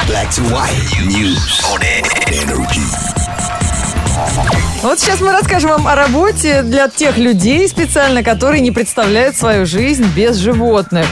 Black 0.08 0.30
to 0.32 0.44
white 0.52 1.08
news 1.08 1.38
on 1.72 1.82
energy. 2.28 3.53
Вот 4.82 5.00
сейчас 5.00 5.22
мы 5.22 5.32
расскажем 5.32 5.70
вам 5.72 5.88
о 5.88 5.96
работе 5.96 6.62
для 6.62 6.88
тех 6.88 7.18
людей 7.18 7.68
специально, 7.68 8.22
которые 8.22 8.62
не 8.62 8.72
представляют 8.72 9.36
свою 9.36 9.66
жизнь 9.66 10.06
без 10.16 10.36
животных. 10.36 11.06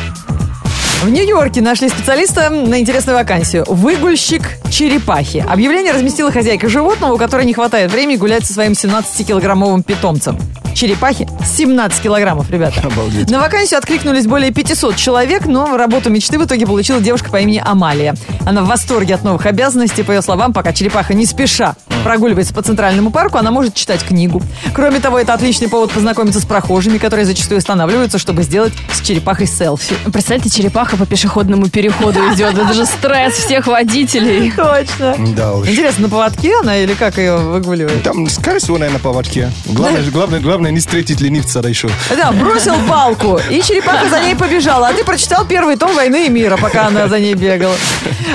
В 1.01 1.09
Нью-Йорке 1.09 1.61
нашли 1.61 1.89
специалиста 1.89 2.51
на 2.51 2.79
интересную 2.79 3.17
вакансию. 3.17 3.65
Выгульщик 3.67 4.43
черепахи. 4.69 5.43
Объявление 5.49 5.93
разместила 5.93 6.31
хозяйка 6.31 6.69
животного, 6.69 7.13
у 7.13 7.17
которой 7.17 7.45
не 7.45 7.53
хватает 7.53 7.91
времени 7.91 8.17
гулять 8.17 8.45
со 8.45 8.53
своим 8.53 8.73
17-килограммовым 8.73 9.81
питомцем. 9.81 10.37
Черепахи 10.75 11.27
17 11.43 12.03
килограммов, 12.03 12.51
ребята. 12.51 12.81
Обалдеть. 12.81 13.31
На 13.31 13.39
вакансию 13.39 13.79
откликнулись 13.79 14.27
более 14.27 14.51
500 14.51 14.95
человек, 14.95 15.45
но 15.45 15.75
работу 15.75 16.11
мечты 16.11 16.37
в 16.37 16.45
итоге 16.45 16.67
получила 16.67 16.99
девушка 16.99 17.31
по 17.31 17.37
имени 17.37 17.63
Амалия. 17.65 18.15
Она 18.45 18.61
в 18.61 18.67
восторге 18.67 19.15
от 19.15 19.23
новых 19.23 19.47
обязанностей. 19.47 20.03
По 20.03 20.11
ее 20.11 20.21
словам, 20.21 20.53
пока 20.53 20.71
черепаха 20.71 21.13
не 21.15 21.25
спеша 21.25 21.75
прогуливается 22.03 22.53
по 22.53 22.61
центральному 22.61 23.11
парку, 23.11 23.37
она 23.37 23.51
может 23.51 23.73
читать 23.73 24.03
книгу. 24.03 24.41
Кроме 24.73 24.99
того, 24.99 25.19
это 25.19 25.33
отличный 25.33 25.67
повод 25.67 25.91
познакомиться 25.91 26.39
с 26.39 26.45
прохожими, 26.45 26.97
которые 26.97 27.25
зачастую 27.25 27.59
останавливаются, 27.59 28.17
чтобы 28.17 28.43
сделать 28.43 28.73
с 28.93 29.01
черепахой 29.01 29.47
селфи. 29.47 29.95
Представьте, 30.11 30.49
черепаха 30.49 30.97
по 30.97 31.05
пешеходному 31.05 31.69
переходу 31.69 32.19
идет. 32.33 32.57
Это 32.57 32.73
же 32.73 32.85
стресс 32.85 33.33
всех 33.33 33.67
водителей. 33.67 34.51
Точно. 34.51 35.15
Да 35.35 35.53
уж. 35.53 35.67
Интересно, 35.67 36.03
на 36.03 36.09
поводке 36.09 36.53
она 36.61 36.77
или 36.77 36.93
как 36.93 37.17
ее 37.17 37.37
выгуливает? 37.37 38.03
Там, 38.03 38.29
скорее 38.29 38.59
всего, 38.59 38.77
наверное, 38.77 38.99
на 38.99 39.03
поводке. 39.03 39.51
Главное, 39.65 40.03
главное, 40.11 40.39
главное 40.39 40.71
не 40.71 40.79
встретить 40.79 41.21
ленивца 41.21 41.61
да 41.61 41.69
еще. 41.69 41.89
Да, 42.15 42.31
бросил 42.31 42.75
палку, 42.87 43.39
и 43.49 43.61
черепаха 43.61 44.09
за 44.09 44.19
ней 44.19 44.35
побежала. 44.35 44.89
А 44.89 44.93
ты 44.93 45.03
прочитал 45.03 45.45
первый 45.45 45.77
том 45.77 45.95
«Войны 45.95 46.25
и 46.25 46.29
мира», 46.29 46.57
пока 46.57 46.87
она 46.87 47.07
за 47.07 47.19
ней 47.19 47.33
бегала. 47.33 47.75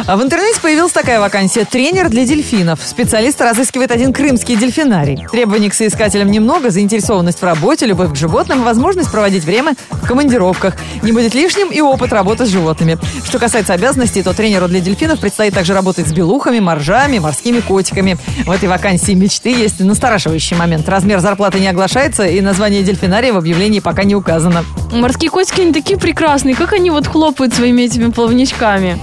А 0.06 0.16
в 0.16 0.22
интернете 0.22 0.60
появилась 0.60 0.92
такая 0.92 1.20
вакансия. 1.20 1.64
Тренер 1.64 2.08
для 2.08 2.24
дельфинов. 2.24 2.80
Специалист 2.84 3.40
разыскивает 3.56 3.90
один 3.90 4.12
крымский 4.12 4.54
дельфинарий. 4.54 5.26
Требований 5.32 5.70
к 5.70 5.74
соискателям 5.74 6.30
немного, 6.30 6.68
заинтересованность 6.68 7.40
в 7.40 7.42
работе, 7.42 7.86
любовь 7.86 8.12
к 8.12 8.14
животным, 8.14 8.62
возможность 8.62 9.10
проводить 9.10 9.44
время 9.44 9.74
в 9.90 10.06
командировках. 10.06 10.76
Не 11.02 11.12
будет 11.12 11.34
лишним 11.34 11.70
и 11.70 11.80
опыт 11.80 12.12
работы 12.12 12.44
с 12.44 12.50
животными. 12.50 12.98
Что 13.24 13.38
касается 13.38 13.72
обязанностей, 13.72 14.22
то 14.22 14.34
тренеру 14.34 14.68
для 14.68 14.80
дельфинов 14.80 15.20
предстоит 15.20 15.54
также 15.54 15.72
работать 15.72 16.06
с 16.06 16.12
белухами, 16.12 16.60
моржами, 16.60 17.18
морскими 17.18 17.60
котиками. 17.60 18.18
В 18.44 18.50
этой 18.50 18.68
вакансии 18.68 19.12
мечты 19.12 19.48
есть 19.48 19.80
настораживающий 19.80 20.56
момент. 20.56 20.86
Размер 20.86 21.20
зарплаты 21.20 21.58
не 21.58 21.68
оглашается, 21.68 22.26
и 22.26 22.42
название 22.42 22.82
дельфинария 22.82 23.32
в 23.32 23.38
объявлении 23.38 23.80
пока 23.80 24.04
не 24.04 24.14
указано. 24.14 24.66
Морские 24.92 25.30
котики, 25.30 25.62
они 25.62 25.72
такие 25.72 25.98
прекрасные. 25.98 26.54
Как 26.54 26.74
они 26.74 26.90
вот 26.90 27.06
хлопают 27.06 27.54
своими 27.54 27.82
этими 27.82 28.10
плавничками. 28.10 28.98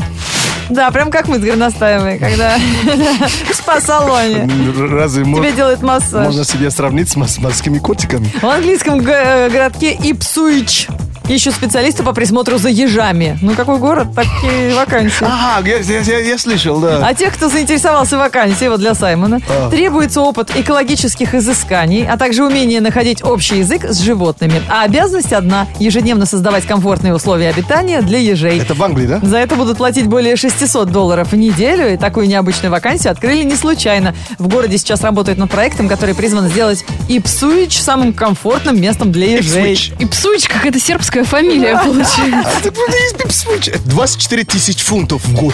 Да, 0.70 0.90
прям 0.92 1.12
как 1.12 1.28
мы 1.28 1.40
с 1.40 1.42
Горностаевой, 1.42 2.18
когда 2.20 2.56
в 3.52 3.54
спа-салоне. 3.56 4.50
Разве 4.90 5.24
Тебе 5.24 5.52
делают 5.52 5.82
массаж. 5.82 6.26
можно 6.26 6.44
себе 6.46 6.72
сравнить 6.72 7.10
с 7.10 7.16
морс- 7.16 7.40
морскими 7.40 7.80
котиками? 7.80 8.28
В 8.42 8.46
английском 8.46 9.00
э, 9.06 9.50
городке 9.50 9.98
Ипсуич 10.02 10.88
ищут 11.28 11.54
специалиста 11.56 12.04
по 12.04 12.14
присмотру 12.14 12.58
за 12.58 12.70
ежами. 12.70 13.38
Ну, 13.42 13.54
какой 13.56 13.78
город, 13.80 14.08
такие 14.16 14.74
вакансии. 14.76 15.26
Ага, 15.26 15.68
я, 15.68 15.78
я- 15.80 16.00
я- 16.02 16.20
я 16.20 16.38
слышал, 16.38 16.80
да. 16.80 17.06
А 17.06 17.14
тех, 17.14 17.34
кто 17.34 17.50
заинтересовался 17.50 18.18
вакансией, 18.18 18.70
вот 18.70 18.80
для 18.80 18.94
Саймона, 18.94 19.40
А. 19.50 19.70
требуется 19.70 20.22
опыт 20.22 20.52
экологических 20.56 21.34
изысканий, 21.36 22.06
а 22.08 22.18
также 22.18 22.44
умение 22.46 22.82
находить 22.82 23.24
общий 23.24 23.60
язык 23.60 23.86
с 23.86 24.00
животными. 24.00 24.62
А 24.70 24.84
обязанность 24.84 25.34
одна– 25.34 25.68
ежедневно 25.80 26.26
создавать 26.26 26.66
комфортные 26.66 27.14
условия 27.16 27.50
обитания 27.50 28.02
для 28.02 28.20
ежей. 28.20 28.60
Это 28.60 28.74
в 28.74 28.84
Англии, 28.84 29.08
да? 29.08 29.20
За 29.22 29.38
это 29.38 29.56
будут 29.56 29.78
платить 29.78 30.08
более 30.08 30.36
600 30.36 30.90
долларов 30.92 31.32
в 31.32 31.36
неделю, 31.36 31.94
и 31.94 31.98
такую 31.98 32.28
необычную 32.28 32.72
вакансию 32.72 33.12
открыли 33.12 33.44
не 33.44 33.56
случайно. 33.56 34.16
В 34.40 34.48
городе 34.48 34.78
сейчас 34.78 35.02
работают 35.02 35.38
над 35.40 35.50
проектом, 35.50 35.88
который 35.88 36.16
призван 36.16 36.48
сделать 36.48 36.84
Ипсуич 37.08 37.80
самым 37.80 38.14
комфортным 38.14 38.80
местом 38.80 39.12
для 39.12 39.38
ежей. 39.38 39.74
Ipswich. 39.74 39.94
И 40.00 40.06
Псуич, 40.06 40.48
как 40.48 40.66
это 40.66 40.80
сербская 41.14 41.24
фамилия 41.24 41.78
получается. 41.84 42.50
А 42.50 42.60
это 42.60 42.72
правда 42.72 42.98
есть 42.98 43.16
Ipswich. 43.16 43.70
Это 43.76 43.90
24 43.90 44.44
тысяч 44.46 44.82
фунтов 44.84 45.24
в 45.24 45.34
год. 45.34 45.54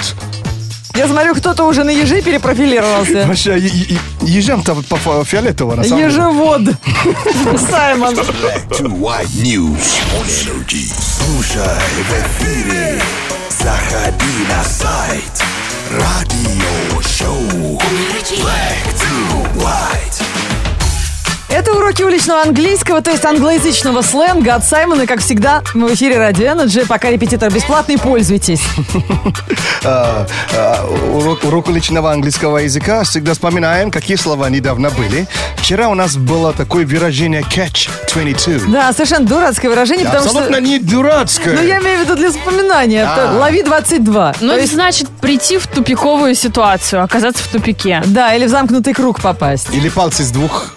Я 0.95 1.08
смотрю, 1.08 1.36
кто-то 1.36 1.65
уже 1.65 1.84
на 1.84 1.91
ежей 1.91 2.22
перепрофилировался. 2.22 3.26
Вообще, 3.28 3.58
ежам-то 4.22 4.76
по 4.76 5.24
фиолетово, 5.24 5.76
на 5.76 5.84
самом 5.84 5.98
деле. 6.00 6.12
Ежевод. 6.12 6.62
Саймон. 7.69 8.15
Слушай 8.15 8.39
в 11.95 12.12
эфире. 12.41 13.02
Заходи 13.50 14.48
на 14.50 14.63
сайт. 14.63 15.43
Радио 15.91 17.02
шоу. 17.02 17.80
Black 18.41 18.86
to 18.95 19.10
white. 19.56 20.38
Это 21.60 21.74
уроки 21.74 22.04
уличного 22.04 22.41
английского, 22.43 23.02
то 23.02 23.12
есть 23.12 23.26
англоязычного 23.26 24.02
сленга 24.02 24.56
от 24.56 24.63
Саймона. 24.63 25.06
Как 25.06 25.19
всегда, 25.19 25.62
мы 25.74 25.89
в 25.89 25.93
эфире 25.93 26.17
Радио 26.17 26.45
Energy. 26.54 26.88
Пока 26.88 27.12
репетитор 27.12 27.52
бесплатный, 27.52 27.98
пользуйтесь. 27.98 28.62
А, 29.82 30.28
а, 30.54 30.86
урок, 31.13 31.45
урок 31.45 31.69
уличного 31.69 32.12
английского 32.12 32.58
языка. 32.58 33.04
Всегда 33.04 33.32
вспоминаем, 33.32 33.91
какие 33.91 34.17
слова 34.17 34.50
недавно 34.50 34.89
были. 34.89 35.26
Вчера 35.56 35.88
у 35.88 35.93
нас 35.93 36.17
было 36.17 36.52
такое 36.52 36.86
выражение 36.86 37.41
catch 37.43 37.89
22. 38.13 38.72
Да, 38.72 38.91
совершенно 38.91 39.26
дурацкое 39.26 39.72
выражение, 39.72 40.06
потому 40.06 40.26
Абсолютно 40.26 40.60
не 40.60 40.80
дурацкое. 40.80 41.56
Ну, 41.56 41.63
я 41.63 41.80
имею 41.80 42.00
в 42.00 42.04
виду 42.04 42.15
для 42.17 42.32
запоминания. 42.32 43.04
Это 43.04 43.32
А. 43.32 43.38
лови 43.39 43.63
22. 43.63 44.36
Ну, 44.41 44.50
То 44.50 44.58
это 44.58 44.67
значит 44.67 45.08
прийти 45.08 45.58
в 45.58 45.67
тупиковую 45.67 46.36
ситуацию, 46.36 47.02
оказаться 47.02 47.41
в 47.43 47.48
тупике. 47.48 48.02
Да, 48.06 48.34
или 48.36 48.45
в 48.45 48.50
замкнутый 48.50 48.93
круг 48.93 49.22
попасть. 49.22 49.74
Или 49.74 49.88
пальцы 49.88 50.24
с 50.26 50.32
двух 50.32 50.74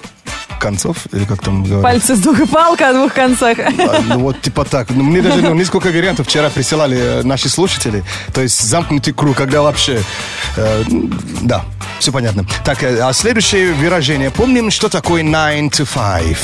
концов, 0.62 0.96
или 1.12 1.24
как 1.24 1.42
там 1.42 1.64
говорят. 1.64 1.82
Пальцы 1.82 2.14
с 2.14 2.20
двух 2.20 2.40
и 2.40 2.46
палка 2.46 2.90
о 2.90 2.92
двух 2.92 3.12
концах. 3.12 3.58
А, 3.58 4.02
Ну, 4.06 4.18
вот 4.20 4.40
типа 4.40 4.64
так. 4.64 4.88
Ну, 4.90 5.02
мне 5.02 5.20
даже 5.20 5.42
ну, 5.42 5.54
несколько 5.54 5.88
вариантов 5.88 6.26
вчера 6.26 6.50
присылали 6.50 6.98
э, 6.98 7.22
наши 7.24 7.48
слушатели. 7.48 8.04
То 8.32 8.42
есть 8.42 8.60
замкнутый 8.60 9.12
круг, 9.12 9.36
когда 9.36 9.62
вообще... 9.62 10.00
э, 10.56 10.82
да, 11.42 11.64
все 11.98 12.12
понятно. 12.12 12.44
Так, 12.64 12.82
э, 12.84 13.00
а 13.02 13.12
следующее 13.12 13.72
выражение. 13.72 14.30
Помним, 14.30 14.70
что 14.70 14.88
такое 14.88 15.22
9 15.22 15.72
to 15.72 15.86
5? 16.24 16.36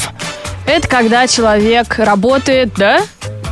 Это 0.67 0.89
когда 0.89 1.27
человек 1.27 1.99
работает, 1.99 2.75
да? 2.77 3.03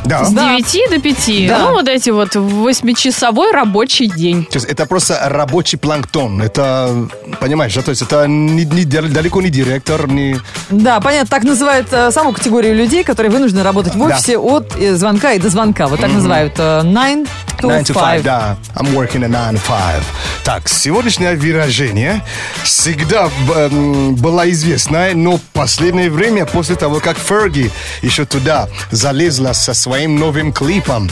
Да. 0.07 0.25
С 0.25 0.31
9 0.31 0.89
до 0.89 0.99
5. 0.99 1.47
Да. 1.47 1.57
Ну, 1.59 1.71
вот 1.73 1.87
эти 1.87 2.09
вот 2.09 2.35
восьмичасовой 2.35 3.51
рабочий 3.51 4.07
день. 4.07 4.45
То 4.45 4.57
есть 4.57 4.67
это 4.67 4.85
просто 4.85 5.19
рабочий 5.25 5.77
планктон. 5.77 6.41
Это, 6.41 7.07
понимаешь, 7.39 7.73
да? 7.75 7.81
То 7.81 7.91
есть 7.91 8.01
это 8.01 8.27
не- 8.27 8.65
не 8.65 8.85
далеко 8.85 9.41
не 9.41 9.49
директор, 9.49 10.07
не... 10.07 10.37
Да, 10.69 10.99
понятно, 10.99 11.27
так 11.29 11.43
называют 11.43 11.87
э, 11.91 12.11
саму 12.11 12.31
категорию 12.33 12.75
людей, 12.75 13.03
которые 13.03 13.31
вынуждены 13.31 13.63
работать 13.63 13.95
в 13.95 13.99
Да. 13.99 14.05
офисе 14.15 14.37
от 14.37 14.75
э, 14.79 14.95
звонка 14.95 15.33
и 15.33 15.39
до 15.39 15.49
звонка. 15.49 15.87
Вот 15.87 15.99
так 15.99 16.11
называют 16.11 16.53
э, 16.57 16.81
9 16.83 17.27
to 17.59 17.67
9 17.67 17.89
to 17.89 17.93
5, 17.93 17.95
5. 17.95 18.23
да. 18.23 18.57
I'm 18.75 18.93
working 18.93 19.23
at 19.23 19.31
9 19.31 19.55
to 19.55 19.67
5. 19.67 20.03
Так, 20.43 20.69
сегодняшнее 20.69 21.35
выражение 21.35 22.21
всегда 22.63 23.27
б- 23.47 23.53
м, 23.71 24.15
было 24.15 24.49
известное, 24.51 25.13
но 25.15 25.37
в 25.37 25.41
последнее 25.53 26.09
время, 26.09 26.45
после 26.45 26.75
того, 26.75 26.99
как 26.99 27.17
Ферги 27.17 27.71
еще 28.01 28.25
туда 28.25 28.67
залезла 28.91 29.53
со 29.53 29.73
своим 29.97 30.15
новым 30.17 30.53
клипом, 30.53 31.09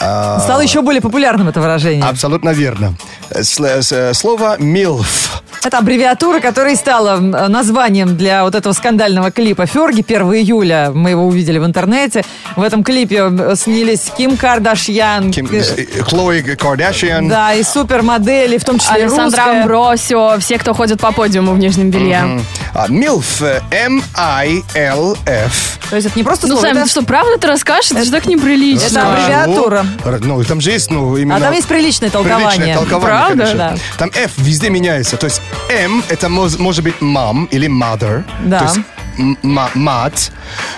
а, 0.00 0.40
Стало 0.40 0.60
еще 0.62 0.82
более 0.82 1.00
популярным 1.00 1.48
это 1.48 1.60
выражение. 1.60 2.04
абсолютно 2.04 2.50
верно. 2.50 2.94
С- 3.30 4.12
Слово 4.12 4.56
«милф». 4.58 5.44
Это 5.68 5.78
аббревиатура, 5.80 6.40
которая 6.40 6.72
и 6.72 6.76
стала 6.76 7.18
названием 7.18 8.16
для 8.16 8.42
вот 8.44 8.54
этого 8.54 8.72
скандального 8.72 9.30
клипа 9.30 9.66
Ферги 9.66 10.00
1 10.00 10.22
июля. 10.36 10.92
Мы 10.94 11.10
его 11.10 11.26
увидели 11.26 11.58
в 11.58 11.66
интернете. 11.66 12.24
В 12.56 12.62
этом 12.62 12.82
клипе 12.82 13.16
м, 13.18 13.54
снялись 13.54 14.10
Ким 14.16 14.38
Кардашьян. 14.38 15.30
Ким- 15.30 15.46
э, 15.52 16.00
Хлои 16.00 16.40
Кардашьян. 16.40 17.28
Да, 17.28 17.52
и 17.52 17.62
супермодели, 17.62 18.56
в 18.56 18.64
том 18.64 18.78
числе 18.78 19.02
Александра 19.02 19.24
русская. 19.44 19.60
Амбросио, 19.60 20.38
все, 20.40 20.56
кто 20.56 20.72
ходит 20.72 21.02
по 21.02 21.12
подиуму 21.12 21.52
в 21.52 21.58
нижнем 21.58 21.90
белье. 21.90 22.40
А, 22.72 22.86
Милф, 22.88 23.42
э, 23.42 23.60
М-I-Л-Ф. 23.70 25.78
То 25.90 25.96
есть 25.96 26.08
это 26.08 26.18
не 26.18 26.24
просто 26.24 26.46
Ну, 26.46 26.54
слово, 26.54 26.66
Сэм, 26.66 26.76
это- 26.78 26.84
ты 26.86 26.90
что, 26.90 27.02
правда 27.02 27.38
ты 27.38 27.46
расскажешь? 27.46 27.90
Это 27.92 28.04
же 28.04 28.10
так 28.10 28.24
неприлично. 28.26 28.86
Это 28.98 29.12
аббревиатура. 29.12 29.84
Ну, 30.22 30.42
там 30.44 30.60
же 30.62 30.70
есть, 30.70 30.90
ну, 30.90 31.14
именно... 31.16 31.36
А 31.36 31.40
там 31.40 31.52
есть 31.52 31.66
приличное 31.68 32.08
толкование. 32.10 32.48
Приличное 32.48 32.74
толкование, 32.76 33.18
Правда? 33.18 33.36
конечно. 33.44 33.58
Да. 33.58 33.74
Там 33.98 34.10
F 34.14 34.32
везде 34.38 34.70
меняется. 34.70 35.16
То 35.18 35.26
есть 35.26 35.42
M 35.70 36.02
это 36.08 36.28
мож- 36.28 36.58
может 36.58 36.84
быть 36.84 36.96
mom 37.00 37.48
или 37.50 37.68
mother. 37.68 38.24
Да. 38.44 38.58
То 38.60 38.64
есть 38.64 38.78
м- 39.18 39.38
ма- 39.42 39.70
мать. 39.74 40.30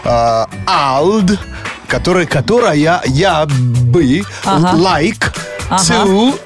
А, 0.04 0.46
Ald, 0.66 1.38
который, 1.88 2.26
которая 2.26 2.74
я 3.06 3.46
бы 3.46 4.22
Ага. 4.44 4.76
like 4.76 5.32
Ага. 5.68 5.82
to 5.82 6.38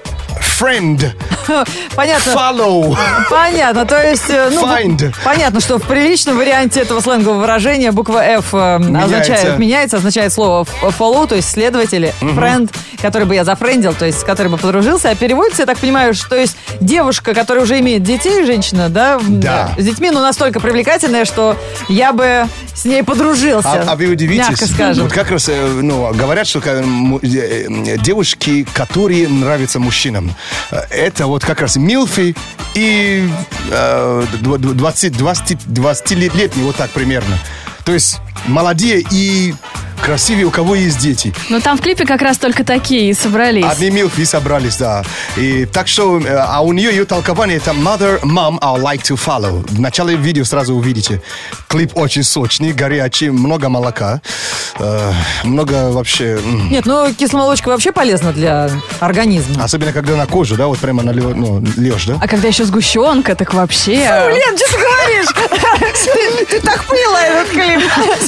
friend. 0.58 1.12
Понятно. 1.94 2.30
Follow. 2.32 2.96
Понятно, 3.30 3.84
то 3.86 4.02
есть, 4.02 4.28
э, 4.28 4.50
ну, 4.52 4.64
Find. 4.66 5.14
понятно, 5.24 5.60
что 5.60 5.78
в 5.78 5.82
приличном 5.82 6.36
варианте 6.38 6.80
этого 6.80 7.00
сленгового 7.00 7.40
выражения 7.40 7.92
буква 7.92 8.18
F 8.24 8.54
э, 8.54 8.76
означает, 8.76 9.58
меняется, 9.58 9.96
означает 9.98 10.32
слово 10.32 10.62
f- 10.62 10.98
follow, 10.98 11.26
то 11.26 11.34
есть 11.34 11.50
следователь, 11.50 11.94
или 11.94 12.14
friend, 12.20 12.74
который 13.00 13.24
бы 13.24 13.34
я 13.34 13.44
зафрендил, 13.44 13.94
то 13.94 14.04
есть 14.06 14.20
с 14.20 14.24
которым 14.24 14.52
бы 14.52 14.58
подружился, 14.58 15.10
а 15.10 15.14
переводится, 15.14 15.62
я 15.62 15.66
так 15.66 15.78
понимаю, 15.78 16.14
что 16.14 16.30
то 16.30 16.36
есть 16.36 16.56
девушка, 16.80 17.34
которая 17.34 17.64
уже 17.64 17.78
имеет 17.80 18.02
детей, 18.02 18.44
женщина, 18.44 18.88
да, 18.88 19.20
Да. 19.22 19.70
с 19.78 19.84
детьми, 19.84 20.10
но 20.10 20.20
настолько 20.22 20.60
привлекательная, 20.60 21.24
что 21.24 21.56
я 21.88 22.12
бы 22.12 22.48
с 22.74 22.84
ней 22.84 23.02
подружился. 23.04 23.68
А, 23.70 23.84
а 23.92 23.96
вы 23.96 24.06
удивитесь, 24.06 24.48
Мягко 24.48 24.66
скажем. 24.66 25.04
вот 25.04 25.12
как 25.12 25.30
раз 25.30 25.48
э, 25.48 25.66
ну, 25.82 26.12
говорят, 26.14 26.46
что 26.46 26.60
э, 26.64 26.82
э, 27.22 27.66
э, 27.68 27.98
девушки, 27.98 28.66
которые 28.72 29.28
нравятся 29.28 29.78
мужчинам, 29.78 30.34
э, 30.70 30.80
это 30.90 31.26
вот 31.34 31.44
как 31.44 31.60
раз 31.60 31.74
милфи 31.74 32.36
и 32.74 33.28
э, 33.68 34.24
дв- 34.40 34.56
дв- 34.58 34.74
20, 34.74 35.16
20, 35.16 35.58
20-летние, 35.66 36.64
вот 36.64 36.76
так 36.76 36.90
примерно. 36.90 37.36
То 37.84 37.92
есть 37.92 38.20
молодые 38.46 39.04
и 39.10 39.52
красивые, 40.04 40.44
у 40.44 40.50
кого 40.50 40.74
есть 40.74 40.98
дети. 40.98 41.32
Ну, 41.48 41.60
там 41.60 41.78
в 41.78 41.80
клипе 41.80 42.04
как 42.04 42.20
раз 42.20 42.36
только 42.36 42.62
такие 42.64 43.10
и 43.10 43.14
собрались. 43.14 43.64
Одни 43.64 43.88
милфи 43.90 44.24
собрались, 44.24 44.76
да. 44.76 45.02
И 45.36 45.64
так 45.64 45.88
что, 45.88 46.18
э, 46.18 46.36
а 46.36 46.60
у 46.60 46.72
нее 46.72 46.90
ее 46.90 47.04
толкование 47.06 47.56
это 47.56 47.70
mother, 47.70 48.20
mom, 48.22 48.58
I 48.60 48.80
like 48.80 49.02
to 49.02 49.16
follow. 49.16 49.64
В 49.70 49.80
начале 49.80 50.14
видео 50.16 50.44
сразу 50.44 50.74
увидите. 50.74 51.22
Клип 51.68 51.96
очень 51.96 52.22
сочный, 52.22 52.72
горячий, 52.72 53.30
много 53.30 53.68
молока, 53.68 54.20
э, 54.78 55.12
много 55.44 55.90
вообще... 55.90 56.38
Нет, 56.70 56.84
ну 56.84 57.12
кисломолочка 57.14 57.68
вообще 57.68 57.90
полезна 57.90 58.32
для 58.32 58.70
организма. 59.00 59.64
Особенно, 59.64 59.92
когда 59.92 60.16
на 60.16 60.26
кожу, 60.26 60.56
да, 60.56 60.66
вот 60.66 60.78
прямо 60.78 61.02
налё- 61.02 61.34
ну, 61.34 61.64
льешь, 61.76 62.04
да? 62.04 62.18
А 62.20 62.28
когда 62.28 62.48
еще 62.48 62.64
сгущенка, 62.64 63.34
так 63.34 63.54
вообще... 63.54 63.96
Фу, 63.96 64.28
Лен, 64.28 64.56
что 64.58 64.66
ты 64.70 64.76
говоришь? 64.76 66.48
Ты, 66.50 66.60
так 66.60 66.84
пила 66.86 67.22
этот 67.22 67.48
клип. 67.52 67.80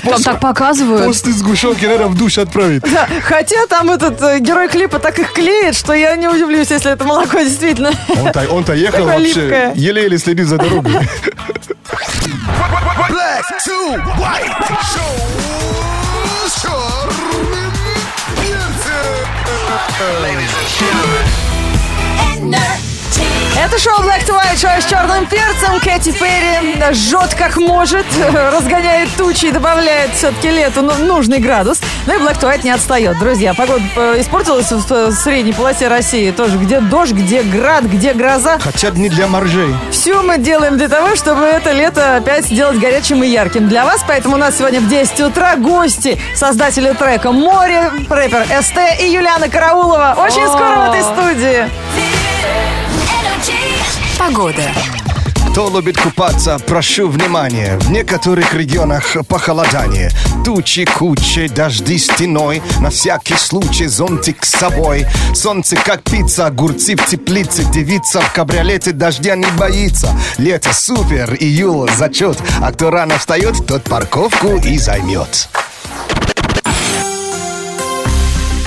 Там 0.04 0.22
так 0.22 0.40
показывают. 0.40 1.04
После 1.04 1.32
сгущенки, 1.32 1.65
наверное, 1.74 2.06
в 2.08 2.16
душ 2.16 2.38
отправить. 2.38 2.82
Да, 2.82 3.08
Хотя 3.22 3.66
там 3.66 3.90
этот 3.90 4.20
э, 4.22 4.38
герой 4.40 4.68
клипа 4.68 4.98
так 4.98 5.18
их 5.18 5.32
клеит, 5.32 5.74
что 5.74 5.92
я 5.92 6.16
не 6.16 6.28
удивлюсь, 6.28 6.70
если 6.70 6.92
это 6.92 7.04
молоко 7.04 7.38
действительно. 7.40 7.90
Он-то, 8.20 8.46
он-то 8.50 8.72
ехал 8.74 8.98
Такое 9.06 9.18
вообще, 9.18 9.40
липкое. 9.40 9.72
еле-еле 9.74 10.18
следит 10.18 10.46
за 10.46 10.56
дорогой. 10.58 10.92
Black 13.08 13.44
to 13.66 13.96
white. 14.18 14.66
Шоу 14.92 15.16
с 16.46 16.62
черным 16.62 17.72
перцем. 18.36 19.16
Это 23.58 23.78
шоу 23.78 23.94
Black 24.02 24.26
to 24.26 24.34
White, 24.34 24.60
шоу 24.60 24.80
с 24.80 24.84
черным 24.84 25.24
перцем. 25.26 25.80
Кэти 25.80 26.12
Перри 26.12 26.92
жжет 26.92 27.34
как 27.34 27.56
может, 27.56 28.04
разгоняет 28.52 29.08
тучи 29.16 29.46
и 29.46 29.50
добавляет 29.50 30.10
все-таки 30.12 30.50
лету 30.50 30.82
ну- 30.82 30.98
нужный 30.98 31.38
градус. 31.38 31.80
Ну 32.06 32.14
и 32.14 32.18
Black 32.18 32.38
to 32.38 32.52
White 32.52 32.64
не 32.64 32.70
отстает. 32.70 33.18
Друзья, 33.18 33.54
погода 33.54 33.82
э, 33.96 34.20
испортилась 34.20 34.70
в 34.70 34.92
э, 34.92 35.10
средней 35.10 35.54
полосе 35.54 35.88
России. 35.88 36.30
Тоже 36.32 36.58
где 36.58 36.80
дождь, 36.80 37.12
где 37.12 37.42
град, 37.42 37.84
где 37.84 38.12
гроза. 38.12 38.58
Хотя 38.58 38.90
не 38.90 39.08
для 39.08 39.26
моржей. 39.26 39.74
Все 39.90 40.20
мы 40.20 40.36
делаем 40.36 40.76
для 40.76 40.88
того, 40.88 41.16
чтобы 41.16 41.44
это 41.44 41.72
лето 41.72 42.16
опять 42.16 42.44
сделать 42.44 42.78
горячим 42.78 43.24
и 43.24 43.26
ярким 43.26 43.68
для 43.68 43.86
вас. 43.86 44.04
Поэтому 44.06 44.34
у 44.34 44.38
нас 44.38 44.58
сегодня 44.58 44.80
в 44.80 44.88
10 44.88 45.18
утра 45.22 45.56
гости, 45.56 46.18
создатели 46.34 46.92
трека 46.92 47.32
«Море», 47.32 47.90
рэпер 48.10 48.44
СТ 48.60 49.00
и 49.00 49.10
Юлиана 49.10 49.48
Караулова. 49.48 50.14
Очень 50.18 50.46
скоро 50.46 50.76
в 50.76 50.90
этой 50.90 51.02
студии. 51.02 51.85
Погода. 54.18 54.70
Кто 55.50 55.70
любит 55.70 55.98
купаться, 55.98 56.58
прошу 56.66 57.08
внимания. 57.08 57.78
В 57.78 57.90
некоторых 57.90 58.52
регионах 58.52 59.16
похолодание. 59.26 60.10
Тучи 60.44 60.84
кучей, 60.84 61.48
дожди 61.48 61.96
стеной. 61.96 62.60
На 62.80 62.90
всякий 62.90 63.36
случай 63.36 63.86
зонтик 63.86 64.44
с 64.44 64.50
собой. 64.50 65.06
Солнце 65.34 65.76
как 65.76 66.02
пицца, 66.02 66.46
огурцы 66.46 66.94
в 66.94 67.06
теплице. 67.06 67.64
Девица 67.72 68.20
в 68.20 68.32
кабриолете 68.34 68.92
дождя 68.92 69.34
не 69.34 69.46
боится. 69.58 70.14
Лето 70.36 70.74
супер, 70.74 71.34
июль 71.40 71.90
зачет. 71.96 72.36
А 72.60 72.70
кто 72.72 72.90
рано 72.90 73.16
встает, 73.16 73.66
тот 73.66 73.84
парковку 73.84 74.56
и 74.56 74.76
займет. 74.76 75.48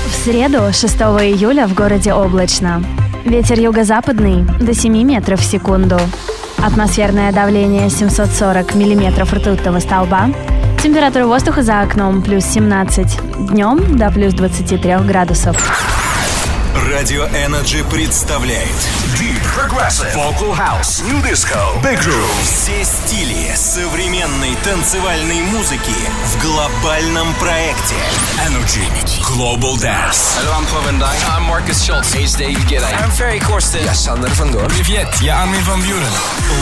В 0.07 0.25
среду, 0.25 0.73
6 0.73 0.95
июля, 0.95 1.67
в 1.67 1.75
городе 1.75 2.13
облачно. 2.13 2.83
Ветер 3.25 3.60
юго-западный 3.60 4.45
до 4.60 4.73
7 4.73 5.03
метров 5.03 5.41
в 5.41 5.43
секунду. 5.43 5.97
Атмосферное 6.58 7.32
давление 7.34 7.89
740 7.89 8.75
миллиметров 8.75 9.34
ртутного 9.34 9.79
столба. 9.79 10.29
Температура 10.82 11.25
воздуха 11.25 11.62
за 11.62 11.82
окном 11.82 12.21
плюс 12.21 12.45
17. 12.45 13.19
Днем 13.49 13.97
до 13.97 14.10
плюс 14.10 14.34
23 14.34 14.97
градусов. 15.05 16.09
Радио 16.89 17.25
Energy 17.28 17.88
представляет 17.88 18.67
Deep 19.19 19.39
Progressive 19.56 20.12
Vocal 20.15 20.58
House 20.58 21.04
New 21.04 21.21
Disco 21.21 21.80
Big 21.84 21.99
Room 21.99 22.43
все 22.43 22.84
стили 22.84 23.54
современной 23.54 24.56
танцевальной 24.63 25.41
музыки 25.41 25.93
в 26.25 26.41
глобальном 26.41 27.32
проекте 27.36 27.93
Energy 28.47 28.82
Global 29.21 29.75
Dance. 29.75 30.39
Hallo, 30.39 30.58
I'm 30.58 30.65
Paul 30.65 30.97
Dijk. 30.97 31.38
I'm 31.38 31.43
Marcus 31.43 31.86
Schultz. 31.86 32.12
Hey, 32.12 32.25
David 32.25 32.65
Guetta. 32.67 32.88
I'm 32.88 33.12
Ferry 33.12 33.39
Corsten. 33.39 33.84
Я 33.86 33.93
Sander 33.93 34.32
van 34.32 34.52
Doorn. 34.52 34.67
Привет, 34.69 35.08
я 35.21 35.43
Армин 35.43 35.62
Ван 35.65 35.82
Бюрен. 35.82 36.10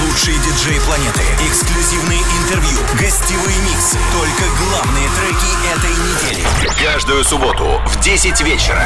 Лучшие 0.05 0.37
диджеи 0.39 0.79
планеты, 0.79 1.21
эксклюзивные 1.47 2.19
интервью, 2.19 2.79
гостевые 2.99 3.57
миксы, 3.59 3.97
только 4.11 4.43
главные 4.65 5.07
треки 5.15 5.51
этой 5.73 5.91
недели. 5.91 6.47
Каждую 6.83 7.23
субботу 7.23 7.81
в 7.85 7.99
10 8.01 8.41
вечера. 8.41 8.83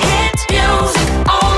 Hit 0.00 0.38
music 0.50 1.51